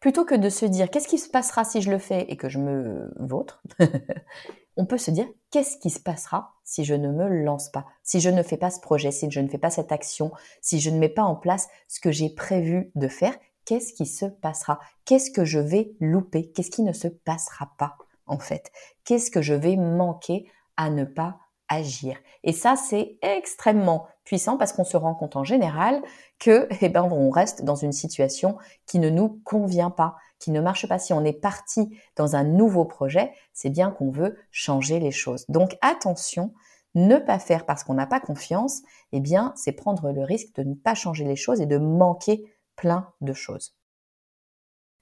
Plutôt 0.00 0.24
que 0.24 0.34
de 0.34 0.48
se 0.48 0.66
dire 0.66 0.90
qu'est-ce 0.90 1.08
qui 1.08 1.18
se 1.18 1.28
passera 1.28 1.64
si 1.64 1.82
je 1.82 1.90
le 1.90 1.98
fais 1.98 2.26
et 2.28 2.36
que 2.36 2.48
je 2.48 2.58
me 2.58 3.12
vautre, 3.18 3.62
on 4.76 4.86
peut 4.86 4.98
se 4.98 5.10
dire 5.10 5.26
qu'est-ce 5.50 5.78
qui 5.78 5.90
se 5.90 6.00
passera 6.00 6.54
si 6.64 6.84
je 6.84 6.94
ne 6.94 7.10
me 7.10 7.28
lance 7.28 7.70
pas, 7.70 7.86
si 8.02 8.20
je 8.20 8.30
ne 8.30 8.42
fais 8.42 8.56
pas 8.56 8.70
ce 8.70 8.80
projet, 8.80 9.10
si 9.10 9.30
je 9.30 9.40
ne 9.40 9.48
fais 9.48 9.58
pas 9.58 9.70
cette 9.70 9.92
action, 9.92 10.32
si 10.60 10.80
je 10.80 10.90
ne 10.90 10.98
mets 10.98 11.08
pas 11.08 11.22
en 11.22 11.36
place 11.36 11.68
ce 11.88 12.00
que 12.00 12.10
j'ai 12.10 12.30
prévu 12.30 12.90
de 12.94 13.08
faire 13.08 13.34
qu'est-ce 13.66 13.92
qui 13.92 14.06
se 14.06 14.24
passera? 14.24 14.80
Qu'est-ce 15.04 15.30
que 15.30 15.44
je 15.44 15.58
vais 15.58 15.92
louper? 16.00 16.50
Qu'est-ce 16.52 16.70
qui 16.70 16.82
ne 16.82 16.92
se 16.92 17.08
passera 17.08 17.74
pas 17.76 17.98
en 18.26 18.38
fait? 18.38 18.72
Qu'est-ce 19.04 19.30
que 19.30 19.42
je 19.42 19.54
vais 19.54 19.76
manquer 19.76 20.50
à 20.76 20.90
ne 20.90 21.04
pas 21.04 21.38
agir 21.68 22.16
Et 22.44 22.52
ça, 22.52 22.76
c'est 22.76 23.18
extrêmement 23.22 24.06
puissant 24.24 24.56
parce 24.56 24.72
qu'on 24.72 24.84
se 24.84 24.96
rend 24.96 25.14
compte 25.14 25.36
en 25.36 25.44
général 25.44 26.02
que, 26.38 26.68
eh 26.80 26.88
ben, 26.88 27.02
on 27.02 27.30
reste 27.30 27.64
dans 27.64 27.74
une 27.74 27.92
situation 27.92 28.56
qui 28.86 28.98
ne 28.98 29.10
nous 29.10 29.40
convient 29.44 29.90
pas, 29.90 30.16
qui 30.38 30.50
ne 30.50 30.60
marche 30.60 30.86
pas. 30.88 30.98
Si 30.98 31.12
on 31.12 31.24
est 31.24 31.32
parti 31.32 31.96
dans 32.16 32.36
un 32.36 32.44
nouveau 32.44 32.84
projet, 32.84 33.32
c'est 33.52 33.70
bien 33.70 33.90
qu'on 33.90 34.10
veut 34.10 34.38
changer 34.50 35.00
les 35.00 35.10
choses. 35.10 35.44
Donc 35.48 35.76
attention, 35.80 36.52
ne 36.94 37.18
pas 37.18 37.38
faire 37.38 37.66
parce 37.66 37.84
qu'on 37.84 37.94
n'a 37.94 38.06
pas 38.06 38.20
confiance, 38.20 38.82
eh 39.12 39.20
bien, 39.20 39.52
c'est 39.54 39.72
prendre 39.72 40.12
le 40.12 40.22
risque 40.22 40.54
de 40.54 40.62
ne 40.62 40.74
pas 40.74 40.94
changer 40.94 41.24
les 41.24 41.36
choses 41.36 41.60
et 41.60 41.66
de 41.66 41.78
manquer 41.78 42.44
plein 42.74 43.12
de 43.20 43.32
choses. 43.32 43.74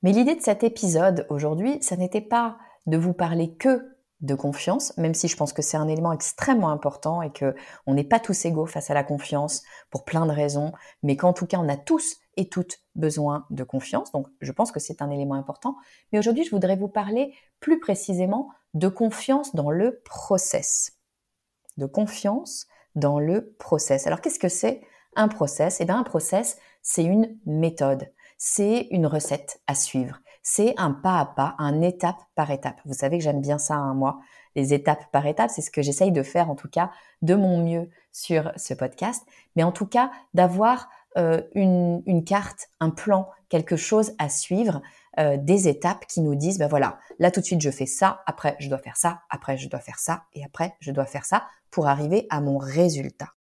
Mais 0.02 0.12
l'idée 0.12 0.34
de 0.34 0.42
cet 0.42 0.64
épisode 0.64 1.26
aujourd'hui, 1.30 1.78
ça 1.82 1.96
n'était 1.96 2.20
pas 2.20 2.58
de 2.86 2.96
vous 2.96 3.14
parler 3.14 3.54
que 3.54 3.93
de 4.24 4.34
confiance, 4.34 4.96
même 4.96 5.14
si 5.14 5.28
je 5.28 5.36
pense 5.36 5.52
que 5.52 5.62
c'est 5.62 5.76
un 5.76 5.88
élément 5.88 6.12
extrêmement 6.12 6.70
important 6.70 7.20
et 7.20 7.30
que 7.30 7.54
on 7.86 7.94
n'est 7.94 8.04
pas 8.04 8.18
tous 8.18 8.44
égaux 8.46 8.66
face 8.66 8.90
à 8.90 8.94
la 8.94 9.04
confiance 9.04 9.62
pour 9.90 10.04
plein 10.04 10.26
de 10.26 10.32
raisons, 10.32 10.72
mais 11.02 11.16
qu'en 11.16 11.32
tout 11.32 11.46
cas 11.46 11.58
on 11.58 11.68
a 11.68 11.76
tous 11.76 12.16
et 12.36 12.48
toutes 12.48 12.80
besoin 12.94 13.46
de 13.50 13.64
confiance. 13.64 14.12
Donc 14.12 14.28
je 14.40 14.50
pense 14.50 14.72
que 14.72 14.80
c'est 14.80 15.02
un 15.02 15.10
élément 15.10 15.34
important. 15.34 15.76
Mais 16.10 16.18
aujourd'hui, 16.18 16.44
je 16.44 16.50
voudrais 16.50 16.76
vous 16.76 16.88
parler 16.88 17.34
plus 17.60 17.78
précisément 17.78 18.50
de 18.72 18.88
confiance 18.88 19.54
dans 19.54 19.70
le 19.70 20.00
process. 20.04 20.98
De 21.76 21.86
confiance 21.86 22.66
dans 22.94 23.18
le 23.18 23.54
process. 23.58 24.06
Alors 24.06 24.20
qu'est-ce 24.20 24.38
que 24.38 24.48
c'est 24.48 24.80
un 25.16 25.28
process? 25.28 25.80
Eh 25.80 25.84
bien 25.84 25.98
un 25.98 26.02
process, 26.02 26.58
c'est 26.82 27.04
une 27.04 27.38
méthode, 27.46 28.10
c'est 28.38 28.88
une 28.90 29.06
recette 29.06 29.60
à 29.66 29.74
suivre, 29.74 30.20
c'est 30.44 30.74
un 30.76 30.92
pas 30.92 31.18
à 31.18 31.24
pas, 31.24 31.56
un 31.58 31.80
étape 31.80 32.20
par 32.36 32.52
étape. 32.52 32.78
Vous 32.84 32.94
savez 32.94 33.18
que 33.18 33.24
j'aime 33.24 33.40
bien 33.40 33.58
ça, 33.58 33.74
hein, 33.74 33.94
moi, 33.94 34.20
les 34.54 34.74
étapes 34.74 35.10
par 35.10 35.26
étape, 35.26 35.50
c'est 35.50 35.62
ce 35.62 35.70
que 35.70 35.82
j'essaye 35.82 36.12
de 36.12 36.22
faire 36.22 36.50
en 36.50 36.54
tout 36.54 36.68
cas 36.68 36.92
de 37.22 37.34
mon 37.34 37.64
mieux 37.64 37.90
sur 38.12 38.52
ce 38.56 38.74
podcast, 38.74 39.26
mais 39.56 39.64
en 39.64 39.72
tout 39.72 39.86
cas 39.86 40.12
d'avoir 40.34 40.88
euh, 41.16 41.40
une, 41.54 42.02
une, 42.06 42.24
carte, 42.24 42.68
un 42.78 42.90
plan, 42.90 43.28
quelque 43.48 43.76
chose 43.76 44.12
à 44.18 44.28
suivre, 44.28 44.82
euh, 45.18 45.36
des 45.38 45.66
étapes 45.66 46.06
qui 46.06 46.20
nous 46.20 46.34
disent, 46.34 46.58
ben 46.58 46.68
voilà, 46.68 46.98
là 47.18 47.30
tout 47.30 47.40
de 47.40 47.46
suite 47.46 47.62
je 47.62 47.70
fais 47.70 47.86
ça, 47.86 48.22
après 48.26 48.56
je 48.60 48.68
dois 48.68 48.78
faire 48.78 48.96
ça, 48.96 49.22
après 49.30 49.56
je 49.56 49.68
dois 49.68 49.80
faire 49.80 49.98
ça, 49.98 50.24
et 50.34 50.44
après 50.44 50.74
je 50.80 50.92
dois 50.92 51.06
faire 51.06 51.24
ça 51.24 51.46
pour 51.70 51.88
arriver 51.88 52.26
à 52.30 52.40
mon 52.40 52.58
résultat. 52.58 53.32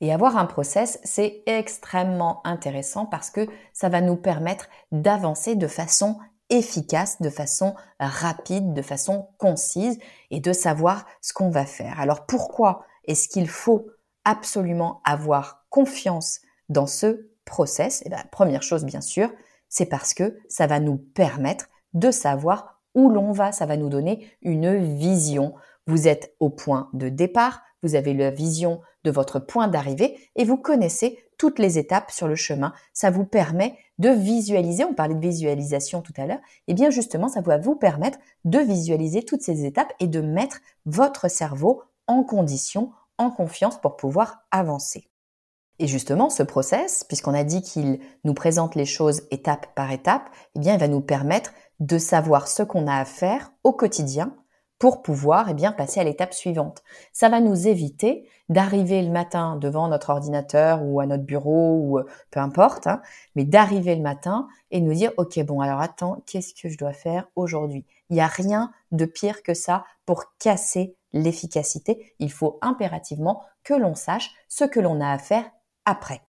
Et 0.00 0.12
avoir 0.12 0.36
un 0.36 0.46
process, 0.46 0.98
c'est 1.04 1.42
extrêmement 1.46 2.40
intéressant 2.46 3.06
parce 3.06 3.30
que 3.30 3.46
ça 3.72 3.88
va 3.88 4.00
nous 4.00 4.16
permettre 4.16 4.68
d'avancer 4.92 5.54
de 5.56 5.66
façon 5.66 6.18
efficace, 6.50 7.20
de 7.20 7.30
façon 7.30 7.74
rapide, 7.98 8.74
de 8.74 8.82
façon 8.82 9.28
concise 9.38 9.98
et 10.30 10.40
de 10.40 10.52
savoir 10.52 11.06
ce 11.20 11.32
qu'on 11.32 11.50
va 11.50 11.64
faire. 11.64 11.98
Alors 12.00 12.26
pourquoi 12.26 12.84
est-ce 13.04 13.28
qu'il 13.28 13.48
faut 13.48 13.86
absolument 14.24 15.00
avoir 15.04 15.64
confiance 15.70 16.40
dans 16.68 16.86
ce 16.86 17.30
process? 17.44 18.02
Eh 18.04 18.08
bien, 18.08 18.22
première 18.30 18.62
chose, 18.62 18.84
bien 18.84 19.00
sûr, 19.00 19.30
c'est 19.68 19.86
parce 19.86 20.14
que 20.14 20.38
ça 20.48 20.66
va 20.66 20.80
nous 20.80 20.96
permettre 20.96 21.66
de 21.94 22.10
savoir 22.10 22.80
où 22.94 23.08
l'on 23.10 23.32
va, 23.32 23.52
ça 23.52 23.66
va 23.66 23.76
nous 23.76 23.88
donner 23.88 24.30
une 24.42 24.76
vision. 24.96 25.54
Vous 25.86 26.08
êtes 26.08 26.34
au 26.40 26.50
point 26.50 26.88
de 26.92 27.08
départ, 27.08 27.62
vous 27.84 27.94
avez 27.94 28.14
la 28.14 28.30
vision 28.30 28.80
de 29.04 29.10
votre 29.10 29.38
point 29.38 29.68
d'arrivée 29.68 30.18
et 30.34 30.44
vous 30.44 30.56
connaissez 30.56 31.18
toutes 31.38 31.58
les 31.58 31.78
étapes 31.78 32.10
sur 32.10 32.26
le 32.26 32.34
chemin. 32.34 32.72
Ça 32.92 33.10
vous 33.10 33.24
permet 33.24 33.76
de 33.98 34.08
visualiser, 34.08 34.84
on 34.84 34.94
parlait 34.94 35.14
de 35.14 35.20
visualisation 35.20 36.00
tout 36.00 36.14
à 36.16 36.26
l'heure, 36.26 36.40
et 36.66 36.74
bien 36.74 36.90
justement 36.90 37.28
ça 37.28 37.42
va 37.42 37.58
vous 37.58 37.76
permettre 37.76 38.18
de 38.44 38.58
visualiser 38.58 39.22
toutes 39.22 39.42
ces 39.42 39.64
étapes 39.64 39.92
et 40.00 40.08
de 40.08 40.20
mettre 40.20 40.60
votre 40.86 41.30
cerveau 41.30 41.82
en 42.06 42.24
condition, 42.24 42.90
en 43.18 43.30
confiance 43.30 43.80
pour 43.80 43.96
pouvoir 43.96 44.44
avancer. 44.50 45.08
Et 45.80 45.88
justement, 45.88 46.30
ce 46.30 46.44
process, 46.44 47.02
puisqu'on 47.02 47.34
a 47.34 47.42
dit 47.42 47.60
qu'il 47.60 47.98
nous 48.22 48.34
présente 48.34 48.76
les 48.76 48.84
choses 48.84 49.22
étape 49.32 49.74
par 49.74 49.90
étape, 49.90 50.30
eh 50.54 50.60
bien, 50.60 50.74
il 50.74 50.80
va 50.80 50.86
nous 50.86 51.00
permettre 51.00 51.52
de 51.80 51.98
savoir 51.98 52.46
ce 52.46 52.62
qu'on 52.62 52.86
a 52.86 52.96
à 52.96 53.04
faire 53.04 53.52
au 53.64 53.72
quotidien 53.72 54.36
pour 54.84 55.00
pouvoir 55.00 55.48
eh 55.48 55.54
bien, 55.54 55.72
passer 55.72 56.00
à 56.00 56.04
l'étape 56.04 56.34
suivante. 56.34 56.82
Ça 57.14 57.30
va 57.30 57.40
nous 57.40 57.68
éviter 57.68 58.28
d'arriver 58.50 59.00
le 59.00 59.08
matin 59.08 59.56
devant 59.56 59.88
notre 59.88 60.10
ordinateur 60.10 60.82
ou 60.82 61.00
à 61.00 61.06
notre 61.06 61.22
bureau 61.22 61.78
ou 61.78 61.98
euh, 61.98 62.04
peu 62.30 62.38
importe, 62.38 62.86
hein, 62.86 63.00
mais 63.34 63.44
d'arriver 63.44 63.96
le 63.96 64.02
matin 64.02 64.46
et 64.70 64.82
nous 64.82 64.92
dire, 64.92 65.10
OK, 65.16 65.42
bon, 65.42 65.62
alors 65.62 65.80
attends, 65.80 66.22
qu'est-ce 66.26 66.52
que 66.52 66.68
je 66.68 66.76
dois 66.76 66.92
faire 66.92 67.28
aujourd'hui? 67.34 67.86
Il 68.10 68.16
n'y 68.16 68.20
a 68.20 68.26
rien 68.26 68.72
de 68.92 69.06
pire 69.06 69.42
que 69.42 69.54
ça 69.54 69.86
pour 70.04 70.36
casser 70.38 70.98
l'efficacité. 71.14 72.14
Il 72.18 72.30
faut 72.30 72.58
impérativement 72.60 73.40
que 73.62 73.72
l'on 73.72 73.94
sache 73.94 74.32
ce 74.50 74.64
que 74.64 74.80
l'on 74.80 75.00
a 75.00 75.10
à 75.12 75.16
faire 75.16 75.50
après. 75.86 76.20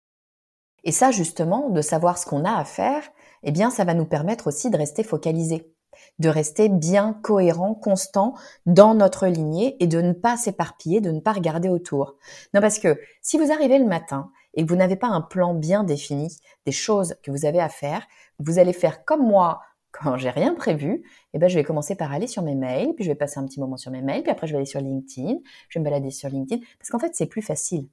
Et 0.86 0.94
ça, 0.94 1.12
justement, 1.12 1.72
de 1.72 1.82
savoir 1.82 2.18
ce 2.18 2.26
qu'on 2.26 2.46
a 2.46 2.56
à 2.56 2.64
faire, 2.64 3.04
eh 3.44 3.52
bien, 3.52 3.70
ça 3.70 3.84
va 3.84 3.94
nous 3.94 4.06
permettre 4.06 4.48
aussi 4.48 4.70
de 4.70 4.78
rester 4.78 5.04
focalisé 5.04 5.75
de 6.20 6.30
rester 6.30 6.70
bien 6.70 7.14
cohérent, 7.22 7.74
constant 7.74 8.34
dans 8.66 8.94
notre 8.94 9.28
lignée 9.28 9.76
et 9.84 9.88
de 9.88 10.02
ne 10.02 10.14
pas 10.14 10.38
s'éparpiller, 10.38 11.02
de 11.02 11.12
ne 11.12 11.20
pas 11.20 11.34
regarder 11.34 11.70
autour. 11.70 12.16
Non, 12.54 12.62
parce 12.62 12.80
que 12.80 13.00
si 13.22 13.38
vous 13.38 13.52
arrivez 13.52 13.80
le 13.80 13.86
matin 13.86 14.32
et 14.54 14.66
que 14.66 14.70
vous 14.70 14.78
n'avez 14.78 14.96
pas 14.96 15.08
un 15.08 15.22
plan 15.22 15.54
bien 15.54 15.84
défini 15.84 16.36
des 16.66 16.72
choses 16.72 17.16
que 17.24 17.32
vous 17.32 17.46
avez 17.46 17.60
à 17.60 17.70
faire, 17.70 18.06
vous 18.40 18.60
allez 18.60 18.74
faire 18.74 19.06
comme 19.06 19.26
moi 19.26 19.62
quand 19.92 20.18
j'ai 20.18 20.30
rien 20.30 20.54
prévu, 20.54 21.04
eh 21.34 21.40
ben, 21.40 21.48
je 21.48 21.56
vais 21.56 21.64
commencer 21.64 21.96
par 21.96 22.12
aller 22.12 22.28
sur 22.28 22.44
mes 22.44 22.56
mails, 22.56 22.94
puis 22.96 23.06
je 23.06 23.10
vais 23.10 23.16
passer 23.16 23.40
un 23.40 23.46
petit 23.46 23.62
moment 23.62 23.78
sur 23.78 23.92
mes 23.92 24.02
mails, 24.02 24.24
puis 24.24 24.32
après 24.32 24.46
je 24.46 24.52
vais 24.52 24.58
aller 24.58 24.66
sur 24.66 24.82
LinkedIn, 24.82 25.38
je 25.70 25.80
vais 25.80 25.84
me 25.84 25.86
balader 25.86 26.12
sur 26.12 26.30
LinkedIn, 26.30 26.62
parce 26.78 26.90
qu'en 26.90 27.00
fait 27.00 27.16
c'est 27.16 27.28
plus 27.28 27.42
facile. 27.42 27.88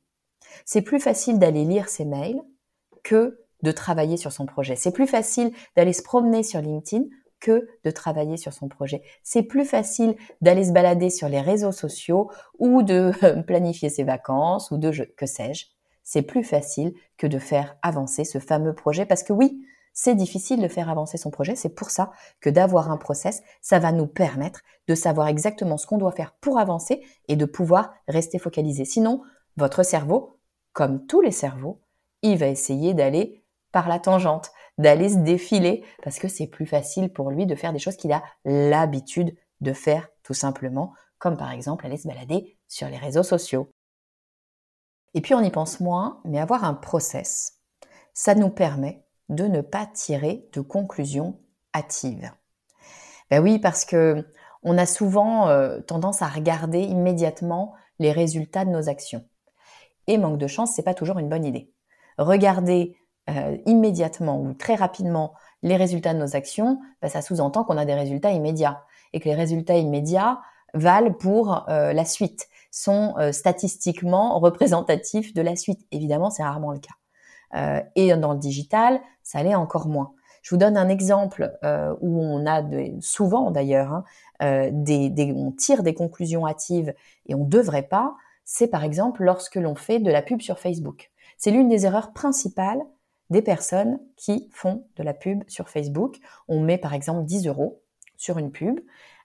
C'est 0.65 0.83
plus 0.83 0.99
facile 0.99 1.39
d'aller 1.39 1.65
lire 1.65 1.89
ses 1.89 2.05
mails 2.05 2.43
que 3.05 3.39
de 3.63 3.71
travailler 3.71 4.17
sur 4.17 4.33
son 4.33 4.47
projet. 4.47 4.75
C'est 4.75 4.93
plus 4.93 5.07
facile 5.07 5.53
d'aller 5.77 5.93
se 5.93 6.03
promener 6.03 6.43
sur 6.43 6.61
LinkedIn 6.61 7.05
que 7.43 7.69
de 7.85 7.91
travailler 7.91 8.39
sur 8.39 8.55
son 8.55 8.69
projet. 8.69 9.03
C'est 9.23 9.43
plus 9.43 9.67
facile 9.67 10.17
d'aller 10.41 10.65
se 10.65 10.73
balader 10.73 11.11
sur 11.11 11.29
les 11.29 11.41
réseaux 11.41 11.73
sociaux 11.73 12.31
ou 12.59 12.83
de 12.83 13.13
planifier 13.47 13.91
ses 13.91 14.05
vacances 14.05 14.71
ou 14.71 14.79
de 14.79 14.91
que 15.17 15.27
sais-je. 15.27 15.67
C'est 16.05 16.23
plus 16.23 16.45
facile 16.45 16.95
que 17.19 17.27
de 17.27 17.39
faire 17.39 17.77
avancer 17.83 18.25
ce 18.25 18.39
fameux 18.39 18.75
projet 18.75 19.05
parce 19.05 19.23
que 19.23 19.33
oui, 19.33 19.67
c'est 19.93 20.15
difficile 20.15 20.63
de 20.63 20.69
faire 20.69 20.89
avancer 20.89 21.19
son 21.19 21.31
projet. 21.31 21.57
C'est 21.57 21.75
pour 21.75 21.91
ça 21.91 22.13
que 22.41 22.49
d'avoir 22.49 22.91
un 22.91 22.97
process, 22.97 23.43
ça 23.61 23.79
va 23.79 23.93
nous 23.93 24.07
permettre 24.07 24.63
de 24.89 24.95
savoir 24.95 25.29
exactement 25.29 25.77
ce 25.77 25.87
qu'on 25.87 25.99
doit 25.99 26.13
faire 26.13 26.33
pour 26.41 26.59
avancer 26.59 27.03
et 27.29 27.37
de 27.37 27.45
pouvoir 27.45 27.93
rester 28.09 28.39
focalisé. 28.39 28.85
Sinon, 28.85 29.23
votre 29.57 29.83
cerveau, 29.83 30.39
comme 30.73 31.07
tous 31.07 31.21
les 31.21 31.33
cerveaux, 31.33 31.83
il 32.23 32.39
va 32.39 32.47
essayer 32.47 32.95
d'aller 32.95 33.45
par 33.73 33.89
la 33.89 33.99
tangente, 33.99 34.53
d'aller 34.83 35.09
se 35.09 35.19
défiler 35.19 35.85
parce 36.03 36.19
que 36.19 36.29
c'est 36.29 36.47
plus 36.47 36.67
facile 36.67 37.13
pour 37.13 37.31
lui 37.31 37.47
de 37.47 37.55
faire 37.55 37.73
des 37.73 37.79
choses 37.79 37.97
qu'il 37.97 38.13
a 38.13 38.23
l'habitude 38.45 39.35
de 39.61 39.73
faire 39.73 40.09
tout 40.23 40.35
simplement, 40.35 40.93
comme 41.19 41.37
par 41.37 41.53
exemple 41.53 41.87
aller 41.87 41.97
se 41.97 42.09
balader 42.09 42.59
sur 42.69 42.89
les 42.89 42.99
réseaux 42.99 43.23
sociaux. 43.23 43.71
Et 45.15 45.21
puis 45.21 45.35
on 45.35 45.41
y 45.41 45.51
pense 45.51 45.81
moins, 45.81 46.21
mais 46.25 46.41
avoir 46.41 46.65
un 46.65 46.75
process, 46.75 47.61
ça 48.13 48.35
nous 48.35 48.51
permet 48.51 49.05
de 49.29 49.45
ne 49.45 49.61
pas 49.61 49.87
tirer 49.87 50.49
de 50.53 50.61
conclusions 50.61 51.41
hâtives. 51.75 52.31
Ben 53.31 53.43
oui, 53.43 53.59
parce 53.59 53.85
que 53.85 54.27
on 54.63 54.79
a 54.79 54.87
souvent 54.87 55.49
euh, 55.49 55.81
tendance 55.81 56.23
à 56.23 56.29
regarder 56.29 56.81
immédiatement 56.81 57.75
les 57.99 58.13
résultats 58.13 58.65
de 58.65 58.71
nos 58.71 58.89
actions. 58.89 59.25
Et 60.07 60.19
manque 60.19 60.39
de 60.39 60.47
chance, 60.47 60.73
c'est 60.75 60.83
pas 60.83 60.95
toujours 60.95 61.19
une 61.19 61.29
bonne 61.29 61.45
idée. 61.45 61.73
Regarder 62.19 62.97
euh, 63.31 63.57
immédiatement 63.67 64.41
ou 64.41 64.53
très 64.55 64.75
rapidement 64.75 65.35
les 65.63 65.77
résultats 65.77 66.15
de 66.15 66.19
nos 66.19 66.35
actions, 66.37 66.81
ben 67.01 67.09
ça 67.09 67.23
sous-entend 67.23 67.65
qu'on 67.65 67.77
a 67.77 67.85
des 67.85 67.95
résultats 67.95 68.33
immédiats 68.33 68.85
et 69.13 69.21
que 69.21 69.29
les 69.29 69.35
résultats 69.35 69.77
immédiats 69.77 70.41
valent 70.75 71.13
pour 71.13 71.69
euh, 71.69 71.93
la 71.93 72.05
suite, 72.05 72.49
sont 72.75 73.15
statistiquement 73.33 74.39
représentatifs 74.39 75.35
de 75.35 75.43
la 75.43 75.57
suite. 75.57 75.87
Évidemment, 75.93 76.31
c'est 76.31 76.43
rarement 76.43 76.73
le 76.73 76.79
cas. 76.79 76.95
Euh, 77.55 77.81
et 77.97 78.15
dans 78.17 78.33
le 78.33 78.39
digital, 78.39 79.01
ça 79.23 79.43
l'est 79.43 79.55
encore 79.55 79.89
moins. 79.89 80.13
Je 80.43 80.51
vous 80.51 80.57
donne 80.57 80.77
un 80.77 80.89
exemple 80.89 81.57
euh, 81.65 81.95
où 82.01 82.21
on 82.21 82.47
a 82.47 82.63
souvent 83.01 83.51
d'ailleurs 83.51 83.93
hein, 83.93 84.05
euh, 84.43 84.71
des, 84.73 85.33
on 85.37 85.53
tire 85.53 85.83
des 85.83 85.95
conclusions 85.95 86.47
hâtives 86.47 86.95
et 87.27 87.35
on 87.35 87.45
ne 87.45 87.49
devrait 87.49 87.87
pas. 87.87 88.17
C'est 88.45 88.67
par 88.67 88.83
exemple 88.83 89.23
lorsque 89.23 89.55
l'on 89.55 89.77
fait 89.77 90.01
de 90.01 90.11
la 90.11 90.23
pub 90.23 90.41
sur 90.41 90.59
Facebook. 90.59 91.11
C'est 91.39 91.53
l'une 91.53 91.69
des 91.69 91.87
erreurs 91.87 92.13
principales 92.13 92.83
des 93.33 93.43
personnes 93.43 93.99
qui 94.17 94.49
font 94.53 94.87
de 94.97 95.03
la 95.03 95.15
pub 95.15 95.43
sur 95.49 95.69
Facebook. 95.69 96.19
On 96.49 96.61
met 96.61 96.79
par 96.79 96.95
exemple 96.95 97.25
10 97.25 97.49
euros 97.49 97.83
sur 98.17 98.39
une 98.39 98.53
pub 98.53 98.81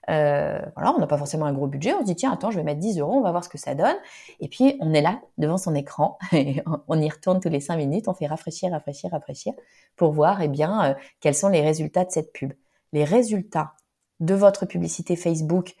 euh, 0.08 0.58
voilà, 0.74 0.94
on 0.94 0.98
n'a 0.98 1.06
pas 1.06 1.18
forcément 1.18 1.44
un 1.44 1.52
gros 1.52 1.66
budget, 1.66 1.92
on 1.92 2.00
se 2.00 2.04
dit 2.04 2.16
tiens 2.16 2.32
attends 2.32 2.50
je 2.50 2.56
vais 2.56 2.62
mettre 2.62 2.80
10 2.80 2.98
euros, 2.98 3.14
on 3.14 3.20
va 3.20 3.30
voir 3.30 3.44
ce 3.44 3.48
que 3.48 3.58
ça 3.58 3.74
donne. 3.74 3.96
Et 4.40 4.48
puis 4.48 4.76
on 4.80 4.94
est 4.94 5.02
là 5.02 5.20
devant 5.36 5.58
son 5.58 5.74
écran 5.74 6.18
et 6.32 6.62
on 6.88 7.00
y 7.00 7.08
retourne 7.08 7.40
tous 7.40 7.50
les 7.50 7.60
5 7.60 7.76
minutes, 7.76 8.08
on 8.08 8.14
fait 8.14 8.26
rafraîchir, 8.26 8.70
rafraîchir, 8.70 9.10
rafraîchir 9.10 9.52
pour 9.96 10.12
voir 10.12 10.40
eh 10.40 10.48
bien 10.48 10.90
euh, 10.90 10.94
quels 11.20 11.34
sont 11.34 11.48
les 11.48 11.60
résultats 11.60 12.04
de 12.04 12.10
cette 12.10 12.32
pub. 12.32 12.52
Les 12.92 13.04
résultats 13.04 13.74
de 14.20 14.34
votre 14.34 14.64
publicité 14.64 15.14
Facebook 15.14 15.74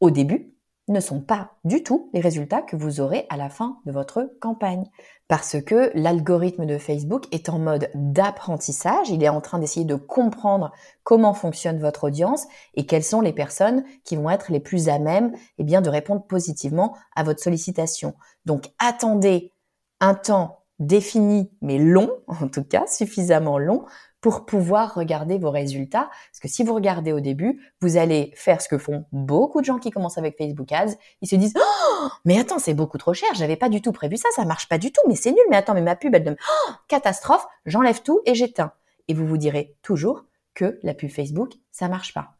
au 0.00 0.10
début 0.10 0.53
ne 0.88 1.00
sont 1.00 1.20
pas 1.20 1.52
du 1.64 1.82
tout 1.82 2.10
les 2.12 2.20
résultats 2.20 2.60
que 2.62 2.76
vous 2.76 3.00
aurez 3.00 3.26
à 3.30 3.36
la 3.36 3.48
fin 3.48 3.78
de 3.86 3.92
votre 3.92 4.30
campagne. 4.40 4.84
Parce 5.28 5.60
que 5.62 5.90
l'algorithme 5.94 6.66
de 6.66 6.76
Facebook 6.76 7.24
est 7.32 7.48
en 7.48 7.58
mode 7.58 7.90
d'apprentissage, 7.94 9.08
il 9.08 9.22
est 9.22 9.28
en 9.30 9.40
train 9.40 9.58
d'essayer 9.58 9.86
de 9.86 9.94
comprendre 9.94 10.72
comment 11.02 11.32
fonctionne 11.32 11.78
votre 11.78 12.04
audience 12.04 12.46
et 12.74 12.84
quelles 12.84 13.04
sont 13.04 13.22
les 13.22 13.32
personnes 13.32 13.84
qui 14.04 14.16
vont 14.16 14.28
être 14.28 14.52
les 14.52 14.60
plus 14.60 14.88
à 14.88 14.98
même 14.98 15.32
eh 15.58 15.64
bien, 15.64 15.80
de 15.80 15.88
répondre 15.88 16.26
positivement 16.26 16.94
à 17.16 17.22
votre 17.22 17.42
sollicitation. 17.42 18.14
Donc 18.44 18.66
attendez 18.78 19.52
un 20.00 20.14
temps 20.14 20.64
défini 20.78 21.50
mais 21.62 21.78
long, 21.78 22.10
en 22.26 22.48
tout 22.48 22.64
cas 22.64 22.86
suffisamment 22.86 23.58
long, 23.58 23.86
pour 24.24 24.46
pouvoir 24.46 24.94
regarder 24.94 25.36
vos 25.36 25.50
résultats. 25.50 26.08
Parce 26.30 26.40
que 26.40 26.48
si 26.48 26.64
vous 26.64 26.72
regardez 26.72 27.12
au 27.12 27.20
début, 27.20 27.60
vous 27.82 27.98
allez 27.98 28.32
faire 28.34 28.62
ce 28.62 28.70
que 28.70 28.78
font 28.78 29.04
beaucoup 29.12 29.60
de 29.60 29.66
gens 29.66 29.78
qui 29.78 29.90
commencent 29.90 30.16
avec 30.16 30.38
Facebook 30.38 30.72
Ads. 30.72 30.94
Ils 31.20 31.28
se 31.28 31.36
disent, 31.36 31.52
oh, 31.58 32.08
mais 32.24 32.38
attends, 32.38 32.58
c'est 32.58 32.72
beaucoup 32.72 32.96
trop 32.96 33.12
cher. 33.12 33.28
J'avais 33.34 33.56
pas 33.56 33.68
du 33.68 33.82
tout 33.82 33.92
prévu 33.92 34.16
ça. 34.16 34.30
Ça 34.34 34.46
marche 34.46 34.66
pas 34.66 34.78
du 34.78 34.92
tout. 34.92 35.02
Mais 35.08 35.14
c'est 35.14 35.32
nul. 35.32 35.44
Mais 35.50 35.58
attends, 35.58 35.74
mais 35.74 35.82
ma 35.82 35.94
pub, 35.94 36.14
elle 36.14 36.24
donne, 36.24 36.38
oh, 36.40 36.72
catastrophe. 36.88 37.46
J'enlève 37.66 38.00
tout 38.00 38.22
et 38.24 38.34
j'éteins. 38.34 38.72
Et 39.08 39.12
vous 39.12 39.26
vous 39.26 39.36
direz 39.36 39.76
toujours 39.82 40.24
que 40.54 40.78
la 40.82 40.94
pub 40.94 41.10
Facebook, 41.10 41.52
ça 41.70 41.88
marche 41.88 42.14
pas. 42.14 42.30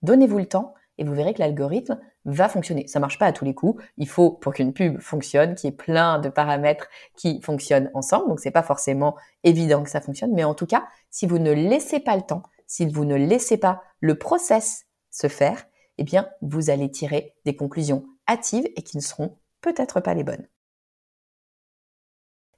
Donnez-vous 0.00 0.38
le 0.38 0.46
temps 0.46 0.72
et 0.96 1.04
vous 1.04 1.12
verrez 1.12 1.34
que 1.34 1.40
l'algorithme 1.40 2.00
va 2.32 2.48
fonctionner. 2.48 2.86
Ça 2.86 3.00
marche 3.00 3.18
pas 3.18 3.26
à 3.26 3.32
tous 3.32 3.44
les 3.44 3.54
coups. 3.54 3.82
Il 3.96 4.08
faut 4.08 4.30
pour 4.30 4.52
qu'une 4.52 4.72
pub 4.72 5.00
fonctionne, 5.00 5.54
qu'il 5.54 5.70
y 5.70 5.72
ait 5.72 5.76
plein 5.76 6.18
de 6.18 6.28
paramètres 6.28 6.88
qui 7.16 7.40
fonctionnent 7.42 7.90
ensemble. 7.94 8.28
Donc 8.28 8.40
c'est 8.40 8.50
pas 8.50 8.62
forcément 8.62 9.16
évident 9.44 9.82
que 9.82 9.90
ça 9.90 10.00
fonctionne, 10.00 10.34
mais 10.34 10.44
en 10.44 10.54
tout 10.54 10.66
cas, 10.66 10.86
si 11.10 11.26
vous 11.26 11.38
ne 11.38 11.52
laissez 11.52 12.00
pas 12.00 12.16
le 12.16 12.22
temps, 12.22 12.42
si 12.66 12.86
vous 12.86 13.04
ne 13.04 13.14
laissez 13.14 13.56
pas 13.56 13.82
le 14.00 14.18
process 14.18 14.86
se 15.10 15.28
faire, 15.28 15.66
eh 15.96 16.04
bien 16.04 16.28
vous 16.42 16.70
allez 16.70 16.90
tirer 16.90 17.34
des 17.44 17.56
conclusions 17.56 18.04
hâtives 18.28 18.68
et 18.76 18.82
qui 18.82 18.96
ne 18.96 19.02
seront 19.02 19.38
peut-être 19.60 20.00
pas 20.00 20.14
les 20.14 20.24
bonnes. 20.24 20.46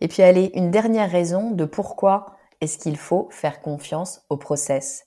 Et 0.01 0.09
puis 0.09 0.23
allez, 0.23 0.51
une 0.55 0.71
dernière 0.71 1.11
raison 1.11 1.51
de 1.51 1.65
pourquoi 1.65 2.37
est-ce 2.61 2.79
qu'il 2.79 2.97
faut 2.97 3.29
faire 3.31 3.61
confiance 3.61 4.23
au 4.29 4.37
process 4.37 5.07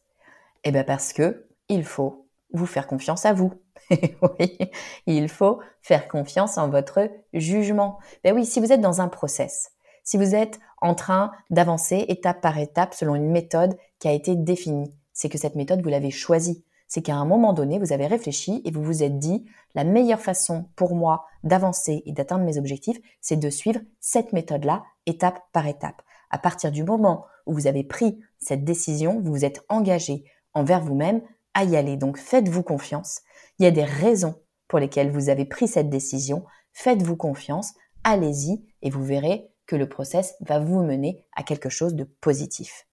Eh 0.64 0.72
bien 0.72 0.84
parce 0.84 1.14
que 1.14 1.48
il 1.70 1.84
faut 1.84 2.28
vous 2.54 2.66
faire 2.66 2.88
confiance 2.88 3.26
à 3.26 3.34
vous. 3.34 3.54
oui, 4.40 4.58
il 5.06 5.30
faut 5.30 5.60
faire 5.82 6.08
confiance 6.08 6.58
en 6.58 6.70
votre 6.70 7.10
jugement. 7.34 8.00
Ben 8.24 8.34
oui, 8.34 8.46
si 8.46 8.60
vous 8.60 8.72
êtes 8.72 8.82
dans 8.82 9.02
un 9.02 9.08
process, 9.08 9.72
si 10.04 10.18
vous 10.18 10.36
êtes 10.36 10.60
en 10.82 10.96
train 10.96 11.32
d'avancer 11.50 12.06
étape 12.08 12.42
par 12.42 12.58
étape 12.58 12.94
selon 12.94 13.16
une 13.16 13.32
méthode 13.32 13.78
qui 14.00 14.08
a 14.08 14.12
été 14.12 14.36
définie, 14.36 14.94
c'est 15.14 15.30
que 15.30 15.38
cette 15.38 15.56
méthode, 15.56 15.82
vous 15.82 15.90
l'avez 15.90 16.12
choisie. 16.12 16.66
C'est 16.88 17.02
qu'à 17.02 17.16
un 17.16 17.26
moment 17.26 17.54
donné, 17.54 17.80
vous 17.80 17.94
avez 17.94 18.08
réfléchi 18.08 18.62
et 18.66 18.72
vous 18.72 18.84
vous 18.84 19.04
êtes 19.04 19.18
dit, 19.18 19.46
la 19.74 19.84
meilleure 19.84 20.20
façon 20.20 20.70
pour 20.76 20.96
moi 20.96 21.26
d'avancer 21.44 22.04
et 22.06 22.12
d'atteindre 22.12 22.46
mes 22.46 22.58
objectifs, 22.58 23.00
c'est 23.22 23.38
de 23.38 23.50
suivre 23.50 23.80
cette 24.00 24.34
méthode-là, 24.34 24.84
étape 25.06 25.40
par 25.54 25.68
étape. 25.68 26.02
À 26.30 26.38
partir 26.38 26.72
du 26.72 26.84
moment 26.84 27.26
où 27.46 27.54
vous 27.54 27.68
avez 27.68 27.84
pris 27.84 28.20
cette 28.40 28.64
décision, 28.64 29.22
vous 29.22 29.32
vous 29.32 29.46
êtes 29.46 29.64
engagé 29.70 30.26
envers 30.54 30.82
vous-même 30.82 31.22
à 31.54 31.64
y 31.64 31.76
aller. 31.76 31.98
Donc 31.98 32.18
faites-vous 32.18 32.64
confiance. 32.64 33.22
Il 33.60 33.64
y 33.64 33.68
a 33.68 33.72
des 33.72 33.84
raisons 33.84 34.36
pour 34.68 34.80
lesquelles 34.80 35.12
vous 35.12 35.30
avez 35.30 35.46
pris 35.46 35.68
cette 35.68 35.90
décision. 35.90 36.46
Faites-vous 36.74 37.16
confiance, 37.16 37.74
allez-y 38.04 38.66
et 38.82 38.90
vous 38.90 39.04
verrez 39.04 39.50
que 39.66 39.76
le 39.76 39.88
process 39.88 40.36
va 40.42 40.60
vous 40.60 40.84
mener 40.84 41.26
à 41.36 41.44
quelque 41.44 41.70
chose 41.70 41.96
de 41.96 42.04
positif. 42.04 42.88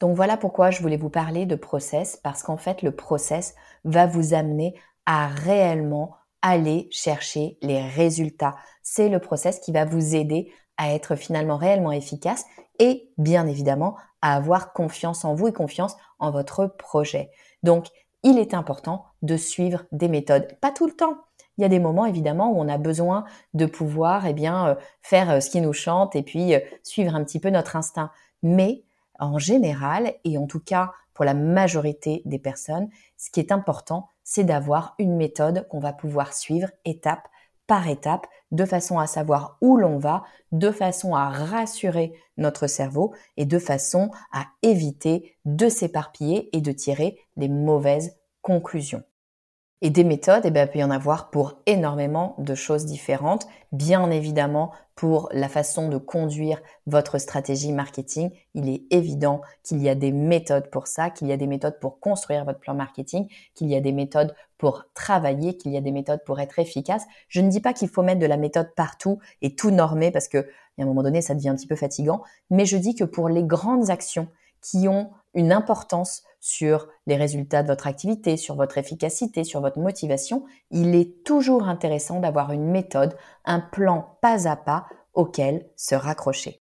Donc 0.00 0.14
voilà 0.16 0.36
pourquoi 0.36 0.70
je 0.70 0.82
voulais 0.82 0.96
vous 0.96 1.10
parler 1.10 1.46
de 1.46 1.56
process, 1.56 2.16
parce 2.22 2.42
qu'en 2.42 2.56
fait 2.56 2.82
le 2.82 2.94
process 2.94 3.54
va 3.84 4.06
vous 4.06 4.34
amener 4.34 4.74
à 5.06 5.28
réellement 5.28 6.16
aller 6.42 6.88
chercher 6.90 7.58
les 7.62 7.80
résultats. 7.80 8.56
C'est 8.82 9.08
le 9.08 9.20
process 9.20 9.58
qui 9.58 9.72
va 9.72 9.84
vous 9.84 10.14
aider 10.14 10.52
à 10.76 10.92
être 10.92 11.16
finalement 11.16 11.56
réellement 11.56 11.92
efficace 11.92 12.44
et 12.78 13.10
bien 13.18 13.46
évidemment 13.46 13.96
à 14.22 14.34
avoir 14.34 14.72
confiance 14.72 15.24
en 15.24 15.34
vous 15.34 15.48
et 15.48 15.52
confiance 15.52 15.96
en 16.18 16.30
votre 16.30 16.66
projet. 16.66 17.30
Donc, 17.62 17.88
il 18.22 18.38
est 18.38 18.54
important 18.54 19.04
de 19.22 19.36
suivre 19.36 19.84
des 19.92 20.08
méthodes. 20.08 20.48
Pas 20.60 20.72
tout 20.72 20.86
le 20.86 20.92
temps. 20.92 21.18
Il 21.58 21.62
y 21.62 21.64
a 21.64 21.68
des 21.68 21.78
moments 21.78 22.06
évidemment 22.06 22.50
où 22.50 22.60
on 22.60 22.68
a 22.68 22.76
besoin 22.76 23.24
de 23.54 23.66
pouvoir 23.66 24.26
eh 24.26 24.34
bien 24.34 24.68
euh, 24.68 24.74
faire 25.00 25.30
euh, 25.30 25.40
ce 25.40 25.48
qui 25.48 25.60
nous 25.60 25.72
chante 25.72 26.16
et 26.16 26.22
puis 26.22 26.54
euh, 26.54 26.60
suivre 26.82 27.14
un 27.14 27.24
petit 27.24 27.40
peu 27.40 27.50
notre 27.50 27.76
instinct. 27.76 28.10
Mais 28.42 28.84
en 29.18 29.38
général 29.38 30.14
et 30.24 30.36
en 30.38 30.46
tout 30.46 30.60
cas 30.60 30.92
pour 31.14 31.24
la 31.24 31.32
majorité 31.34 32.20
des 32.26 32.38
personnes, 32.38 32.90
ce 33.16 33.30
qui 33.30 33.40
est 33.40 33.52
important, 33.52 34.08
c'est 34.22 34.44
d'avoir 34.44 34.94
une 34.98 35.16
méthode 35.16 35.66
qu'on 35.68 35.80
va 35.80 35.94
pouvoir 35.94 36.34
suivre 36.34 36.68
étape 36.84 37.26
par 37.66 37.88
étape, 37.88 38.26
de 38.52 38.64
façon 38.64 38.98
à 38.98 39.06
savoir 39.06 39.58
où 39.60 39.76
l'on 39.76 39.98
va, 39.98 40.24
de 40.52 40.70
façon 40.70 41.14
à 41.14 41.28
rassurer 41.28 42.12
notre 42.36 42.66
cerveau 42.66 43.12
et 43.36 43.44
de 43.44 43.58
façon 43.58 44.10
à 44.32 44.46
éviter 44.62 45.36
de 45.44 45.68
s'éparpiller 45.68 46.54
et 46.56 46.60
de 46.60 46.72
tirer 46.72 47.18
des 47.36 47.48
mauvaises 47.48 48.16
conclusions. 48.42 49.02
Et 49.82 49.90
des 49.90 50.04
méthodes, 50.04 50.42
eh 50.44 50.50
bien, 50.50 50.64
il 50.64 50.70
peut 50.70 50.78
y 50.78 50.84
en 50.84 50.90
avoir 50.90 51.30
pour 51.30 51.60
énormément 51.66 52.34
de 52.38 52.54
choses 52.54 52.86
différentes. 52.86 53.46
Bien 53.72 54.10
évidemment, 54.10 54.72
pour 54.96 55.28
la 55.32 55.48
façon 55.50 55.88
de 55.90 55.98
conduire 55.98 56.60
votre 56.86 57.18
stratégie 57.18 57.72
marketing, 57.72 58.30
il 58.54 58.68
est 58.70 58.82
évident 58.90 59.42
qu'il 59.62 59.82
y 59.82 59.90
a 59.90 59.94
des 59.94 60.10
méthodes 60.10 60.70
pour 60.70 60.86
ça, 60.86 61.10
qu'il 61.10 61.28
y 61.28 61.32
a 61.32 61.36
des 61.36 61.46
méthodes 61.46 61.78
pour 61.78 62.00
construire 62.00 62.46
votre 62.46 62.58
plan 62.58 62.74
marketing, 62.74 63.28
qu'il 63.54 63.68
y 63.68 63.76
a 63.76 63.80
des 63.80 63.92
méthodes 63.92 64.34
pour 64.56 64.86
travailler, 64.94 65.58
qu'il 65.58 65.72
y 65.72 65.76
a 65.76 65.82
des 65.82 65.92
méthodes 65.92 66.24
pour 66.24 66.40
être 66.40 66.58
efficace. 66.58 67.04
Je 67.28 67.42
ne 67.42 67.50
dis 67.50 67.60
pas 67.60 67.74
qu'il 67.74 67.88
faut 67.88 68.02
mettre 68.02 68.20
de 68.20 68.26
la 68.26 68.38
méthode 68.38 68.74
partout 68.74 69.18
et 69.42 69.54
tout 69.54 69.70
normer 69.70 70.10
parce 70.10 70.28
que, 70.28 70.38
à 70.78 70.82
un 70.82 70.86
moment 70.86 71.02
donné, 71.02 71.20
ça 71.20 71.34
devient 71.34 71.50
un 71.50 71.56
petit 71.56 71.66
peu 71.66 71.76
fatigant. 71.76 72.22
Mais 72.48 72.64
je 72.64 72.78
dis 72.78 72.94
que 72.94 73.04
pour 73.04 73.28
les 73.28 73.44
grandes 73.44 73.90
actions 73.90 74.28
qui 74.62 74.88
ont 74.88 75.10
une 75.34 75.52
importance 75.52 76.22
sur 76.46 76.86
les 77.08 77.16
résultats 77.16 77.64
de 77.64 77.66
votre 77.66 77.88
activité, 77.88 78.36
sur 78.36 78.54
votre 78.54 78.78
efficacité, 78.78 79.42
sur 79.42 79.60
votre 79.60 79.80
motivation, 79.80 80.44
il 80.70 80.94
est 80.94 81.24
toujours 81.24 81.64
intéressant 81.64 82.20
d'avoir 82.20 82.52
une 82.52 82.70
méthode, 82.70 83.16
un 83.44 83.58
plan 83.58 84.16
pas 84.22 84.46
à 84.46 84.54
pas 84.54 84.86
auquel 85.12 85.68
se 85.74 85.96
raccrocher. 85.96 86.62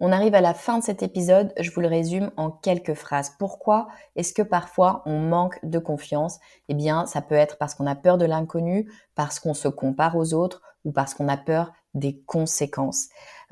On 0.00 0.12
arrive 0.12 0.34
à 0.34 0.42
la 0.42 0.52
fin 0.52 0.80
de 0.80 0.84
cet 0.84 1.02
épisode, 1.02 1.54
je 1.58 1.70
vous 1.70 1.80
le 1.80 1.88
résume 1.88 2.30
en 2.36 2.50
quelques 2.50 2.92
phrases. 2.92 3.36
Pourquoi 3.38 3.88
est-ce 4.16 4.34
que 4.34 4.42
parfois 4.42 5.02
on 5.06 5.18
manque 5.20 5.58
de 5.62 5.78
confiance? 5.78 6.40
Eh 6.68 6.74
bien, 6.74 7.06
ça 7.06 7.22
peut 7.22 7.34
être 7.34 7.56
parce 7.56 7.74
qu'on 7.74 7.86
a 7.86 7.94
peur 7.94 8.18
de 8.18 8.26
l'inconnu, 8.26 8.92
parce 9.14 9.40
qu'on 9.40 9.54
se 9.54 9.68
compare 9.68 10.16
aux 10.16 10.34
autres 10.34 10.60
ou 10.84 10.92
parce 10.92 11.14
qu'on 11.14 11.28
a 11.28 11.38
peur 11.38 11.72
des 11.94 12.20
conséquences. 12.20 13.08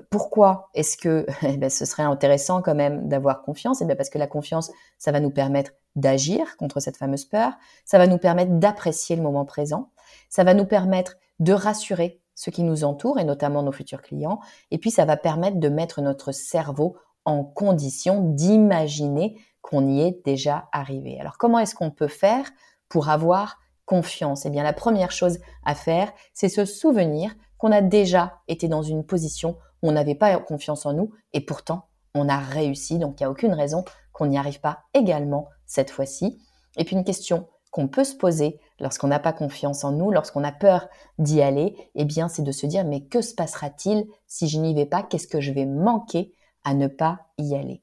Pourquoi 0.08 0.70
est-ce 0.74 0.96
que 0.96 1.26
eh 1.42 1.56
ben, 1.56 1.70
ce 1.70 1.84
serait 1.84 2.02
intéressant 2.02 2.62
quand 2.62 2.74
même 2.74 3.08
d'avoir 3.08 3.42
confiance? 3.42 3.82
Eh 3.82 3.84
bien 3.84 3.96
parce 3.96 4.10
que 4.10 4.18
la 4.18 4.26
confiance, 4.26 4.70
ça 4.98 5.12
va 5.12 5.20
nous 5.20 5.30
permettre 5.30 5.72
d'agir 5.96 6.56
contre 6.56 6.80
cette 6.80 6.96
fameuse 6.96 7.24
peur, 7.24 7.52
ça 7.84 7.98
va 7.98 8.06
nous 8.06 8.18
permettre 8.18 8.52
d'apprécier 8.52 9.16
le 9.16 9.22
moment 9.22 9.44
présent, 9.44 9.90
ça 10.28 10.44
va 10.44 10.54
nous 10.54 10.64
permettre 10.64 11.16
de 11.40 11.52
rassurer 11.52 12.20
ceux 12.34 12.52
qui 12.52 12.62
nous 12.62 12.84
entourent 12.84 13.18
et 13.18 13.24
notamment 13.24 13.62
nos 13.62 13.72
futurs 13.72 14.02
clients, 14.02 14.40
et 14.70 14.78
puis 14.78 14.90
ça 14.90 15.04
va 15.04 15.16
permettre 15.16 15.58
de 15.58 15.68
mettre 15.68 16.00
notre 16.00 16.32
cerveau 16.32 16.96
en 17.24 17.44
condition 17.44 18.22
d'imaginer 18.30 19.36
qu'on 19.60 19.86
y 19.86 20.00
est 20.00 20.24
déjà 20.24 20.68
arrivé. 20.72 21.18
Alors 21.20 21.38
comment 21.38 21.58
est-ce 21.58 21.74
qu'on 21.74 21.90
peut 21.90 22.08
faire 22.08 22.50
pour 22.88 23.08
avoir 23.08 23.58
confiance? 23.84 24.46
Eh 24.46 24.50
bien 24.50 24.62
la 24.62 24.72
première 24.72 25.12
chose 25.12 25.38
à 25.64 25.74
faire, 25.74 26.12
c'est 26.32 26.48
se 26.48 26.64
souvenir 26.64 27.34
qu'on 27.60 27.72
a 27.72 27.82
déjà 27.82 28.40
été 28.48 28.68
dans 28.68 28.82
une 28.82 29.04
position 29.04 29.56
où 29.82 29.90
on 29.90 29.92
n'avait 29.92 30.14
pas 30.14 30.36
confiance 30.38 30.86
en 30.86 30.94
nous 30.94 31.12
et 31.32 31.40
pourtant 31.40 31.88
on 32.14 32.28
a 32.28 32.38
réussi. 32.38 32.98
Donc 32.98 33.20
il 33.20 33.22
n'y 33.22 33.26
a 33.26 33.30
aucune 33.30 33.52
raison 33.52 33.84
qu'on 34.12 34.26
n'y 34.26 34.38
arrive 34.38 34.60
pas 34.60 34.84
également 34.94 35.48
cette 35.66 35.90
fois-ci. 35.90 36.40
Et 36.76 36.84
puis 36.84 36.96
une 36.96 37.04
question 37.04 37.46
qu'on 37.70 37.86
peut 37.86 38.04
se 38.04 38.14
poser 38.14 38.58
lorsqu'on 38.80 39.08
n'a 39.08 39.20
pas 39.20 39.34
confiance 39.34 39.84
en 39.84 39.92
nous, 39.92 40.10
lorsqu'on 40.10 40.42
a 40.42 40.52
peur 40.52 40.88
d'y 41.18 41.42
aller, 41.42 41.76
eh 41.94 42.04
bien 42.04 42.28
c'est 42.28 42.42
de 42.42 42.50
se 42.50 42.66
dire 42.66 42.84
mais 42.84 43.04
que 43.04 43.20
se 43.20 43.34
passera-t-il 43.34 44.06
si 44.26 44.48
je 44.48 44.58
n'y 44.58 44.74
vais 44.74 44.86
pas? 44.86 45.02
Qu'est-ce 45.02 45.28
que 45.28 45.40
je 45.40 45.52
vais 45.52 45.66
manquer 45.66 46.32
à 46.64 46.72
ne 46.72 46.88
pas 46.88 47.26
y 47.38 47.54
aller? 47.54 47.82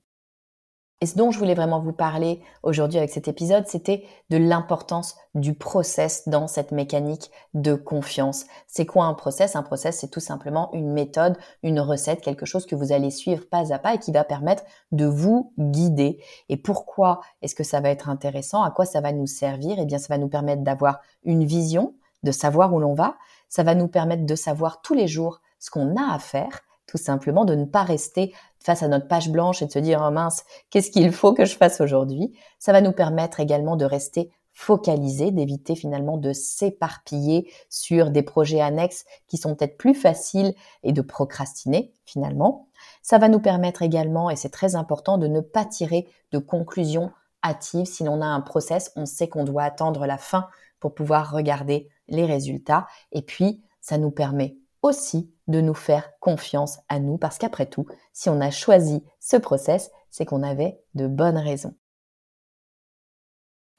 Et 1.00 1.06
ce 1.06 1.16
dont 1.16 1.30
je 1.30 1.38
voulais 1.38 1.54
vraiment 1.54 1.80
vous 1.80 1.94
parler 1.94 2.42
aujourd'hui 2.64 2.98
avec 2.98 3.12
cet 3.12 3.28
épisode, 3.28 3.68
c'était 3.68 4.04
de 4.32 4.38
l'importance 4.38 5.16
du 5.36 5.54
process 5.54 6.28
dans 6.28 6.48
cette 6.48 6.72
mécanique 6.72 7.30
de 7.54 7.76
confiance. 7.76 8.46
C'est 8.66 8.88
quoi 8.88 9.06
un 9.06 9.14
process? 9.14 9.56
Un 9.56 9.62
process, 9.62 10.00
c'est 10.00 10.10
tout 10.10 10.20
simplement 10.20 10.72
une 10.74 10.92
méthode, 10.92 11.38
une 11.62 11.80
recette, 11.80 12.22
quelque 12.22 12.48
chose 12.48 12.66
que 12.66 12.76
vous 12.76 12.92
allez 12.92 13.12
suivre 13.12 13.48
pas 13.48 13.72
à 13.72 13.78
pas 13.78 13.94
et 13.94 14.00
qui 14.00 14.12
va 14.12 14.24
permettre 14.24 14.64
de 14.92 15.06
vous 15.06 15.54
guider. 15.60 16.20
Et 16.50 16.58
pourquoi 16.58 17.22
est-ce 17.44 17.54
que 17.54 17.64
ça 17.64 17.80
va 17.80 17.90
être 17.90 18.10
intéressant? 18.10 18.64
À 18.64 18.72
quoi 18.72 18.86
ça 18.86 19.00
va 19.00 19.12
nous 19.12 19.28
servir? 19.28 19.78
Eh 19.78 19.86
bien, 19.86 20.00
ça 20.00 20.08
va 20.10 20.18
nous 20.18 20.30
permettre 20.30 20.64
d'avoir 20.64 21.02
une 21.24 21.46
vision, 21.46 21.94
de 22.24 22.32
savoir 22.32 22.74
où 22.74 22.80
l'on 22.80 22.96
va. 22.96 23.18
Ça 23.50 23.62
va 23.62 23.76
nous 23.76 23.88
permettre 23.88 24.26
de 24.26 24.36
savoir 24.36 24.82
tous 24.82 24.96
les 24.96 25.08
jours 25.08 25.42
ce 25.60 25.70
qu'on 25.70 25.96
a 25.96 26.14
à 26.14 26.18
faire 26.18 26.62
tout 26.88 26.98
simplement 26.98 27.46
de 27.46 27.54
ne 27.54 27.66
pas 27.66 27.84
rester 27.84 28.34
face 28.60 28.82
à 28.82 28.88
notre 28.88 29.08
page 29.08 29.30
blanche 29.30 29.62
et 29.62 29.68
de 29.68 29.72
se 29.72 29.80
dire 29.80 30.04
oh 30.06 30.12
mince, 30.12 30.44
qu'est-ce 30.70 30.90
qu'il 30.90 31.12
faut 31.12 31.34
que 31.34 31.46
je 31.46 31.56
fasse 31.56 31.82
aujourd'hui? 31.82 32.34
Ça 32.60 32.72
va 32.72 32.82
nous 32.82 32.94
permettre 32.94 33.40
également 33.40 33.76
de 33.76 33.86
rester 33.86 34.32
focalisé, 34.54 35.30
d'éviter 35.30 35.76
finalement 35.76 36.18
de 36.18 36.34
s'éparpiller 36.34 37.52
sur 37.70 38.10
des 38.10 38.24
projets 38.24 38.60
annexes 38.60 39.06
qui 39.28 39.38
sont 39.38 39.54
peut-être 39.54 39.78
plus 39.78 39.94
faciles 39.94 40.56
et 40.82 40.94
de 40.94 41.02
procrastiner 41.02 41.94
finalement. 42.06 42.68
Ça 43.04 43.20
va 43.20 43.30
nous 43.30 43.40
permettre 43.40 43.84
également, 43.84 44.32
et 44.32 44.36
c'est 44.36 44.50
très 44.50 44.74
important, 44.74 45.20
de 45.20 45.28
ne 45.28 45.42
pas 45.42 45.64
tirer 45.64 46.08
de 46.32 46.40
conclusions 46.40 47.12
hâtives. 47.44 47.86
Si 47.86 48.04
l'on 48.04 48.20
a 48.22 48.26
un 48.26 48.42
process, 48.42 48.92
on 48.96 49.06
sait 49.06 49.30
qu'on 49.30 49.44
doit 49.44 49.62
attendre 49.62 50.08
la 50.08 50.18
fin 50.18 50.48
pour 50.80 50.96
pouvoir 50.96 51.32
regarder 51.32 51.88
les 52.08 52.26
résultats. 52.26 52.88
Et 53.12 53.22
puis, 53.22 53.64
ça 53.80 54.00
nous 54.00 54.12
permet 54.12 54.58
aussi 54.82 55.32
de 55.48 55.62
nous 55.62 55.74
faire 55.74 56.12
confiance 56.20 56.80
à 56.90 57.00
nous 57.00 57.18
parce 57.18 57.38
qu'après 57.38 57.66
tout, 57.66 57.88
si 58.14 58.30
on 58.30 58.42
a 58.42 58.52
choisi 58.52 59.04
ce 59.20 59.38
process, 59.38 59.92
c'est 60.10 60.26
qu'on 60.26 60.44
avait 60.44 60.80
de 60.94 61.08
bonnes 61.08 61.38
raisons. 61.38 61.74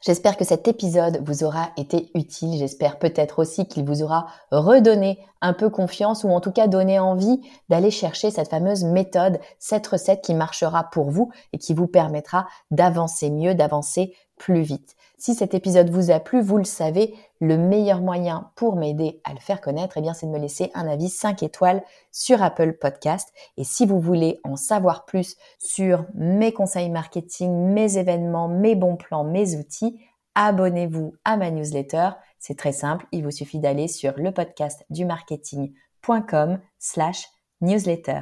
J'espère 0.01 0.37
que 0.37 0.45
cet 0.45 0.69
épisode 0.69 1.21
vous 1.27 1.43
aura 1.43 1.71
été 1.77 2.11
utile. 2.15 2.57
J'espère 2.57 3.01
peut-être 3.01 3.41
aussi 3.41 3.67
qu'il 3.67 3.85
vous 3.85 4.03
aura 4.03 4.27
redonné 4.53 5.19
un 5.41 5.53
peu 5.53 5.71
confiance 5.71 6.23
ou 6.23 6.29
en 6.29 6.41
tout 6.41 6.53
cas 6.53 6.69
donné 6.69 7.01
envie 7.01 7.41
d'aller 7.69 7.91
chercher 7.91 8.31
cette 8.31 8.49
fameuse 8.49 8.85
méthode, 8.85 9.41
cette 9.59 9.89
recette 9.89 10.23
qui 10.23 10.35
marchera 10.35 10.85
pour 10.85 11.11
vous 11.11 11.33
et 11.53 11.59
qui 11.59 11.75
vous 11.75 11.89
permettra 11.89 12.47
d'avancer 12.71 13.29
mieux, 13.29 13.57
d'avancer 13.57 14.15
plus 14.37 14.63
vite. 14.63 14.95
Si 15.21 15.35
cet 15.35 15.53
épisode 15.53 15.91
vous 15.91 16.13
a 16.13 16.21
plu, 16.21 16.41
vous 16.41 16.59
le 16.59 16.65
savez, 16.65 17.13
le 17.41 17.59
meilleur 17.59 18.01
moyen 18.01 18.53
pour 18.55 18.77
m'aider 18.77 19.21
à 19.25 19.33
le 19.33 19.41
faire 19.41 19.61
connaître, 19.61 19.97
eh 19.97 20.01
bien, 20.01 20.15
c'est 20.15 20.27
de 20.27 20.31
me 20.31 20.39
laisser 20.39 20.71
un 20.75 20.87
avis 20.87 21.09
5 21.09 21.43
étoiles 21.43 21.83
sur 22.13 22.41
Apple 22.41 22.75
Podcast. 22.75 23.29
Et 23.57 23.65
si 23.65 23.85
vous 23.85 23.99
voulez 23.99 24.39
en 24.45 24.55
savoir 24.55 25.07
plus 25.07 25.37
sur 25.59 26.07
mes 26.15 26.53
conseils 26.53 26.89
marketing, 26.89 27.53
mes 27.53 27.99
événements, 27.99 28.49
mes 28.49 28.77
bons 28.77 28.97
plans, 28.97 29.25
mes 29.25 29.57
outils, 29.57 30.01
abonnez-vous 30.37 31.15
à 31.25 31.37
ma 31.37 31.51
newsletter. 31.51 32.11
C'est 32.39 32.57
très 32.57 32.73
simple. 32.73 33.07
Il 33.11 33.25
vous 33.25 33.33
suffit 33.33 33.59
d'aller 33.59 33.89
sur 33.89 34.13
le 34.17 34.31
podcast 34.31 34.87
du 34.89 35.05
marketing.com 35.05 36.61
slash 36.79 37.29
newsletter. 37.61 38.21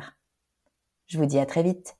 Je 1.09 1.19
vous 1.19 1.27
dis 1.27 1.39
à 1.39 1.45
très 1.45 1.63
vite. 1.63 1.96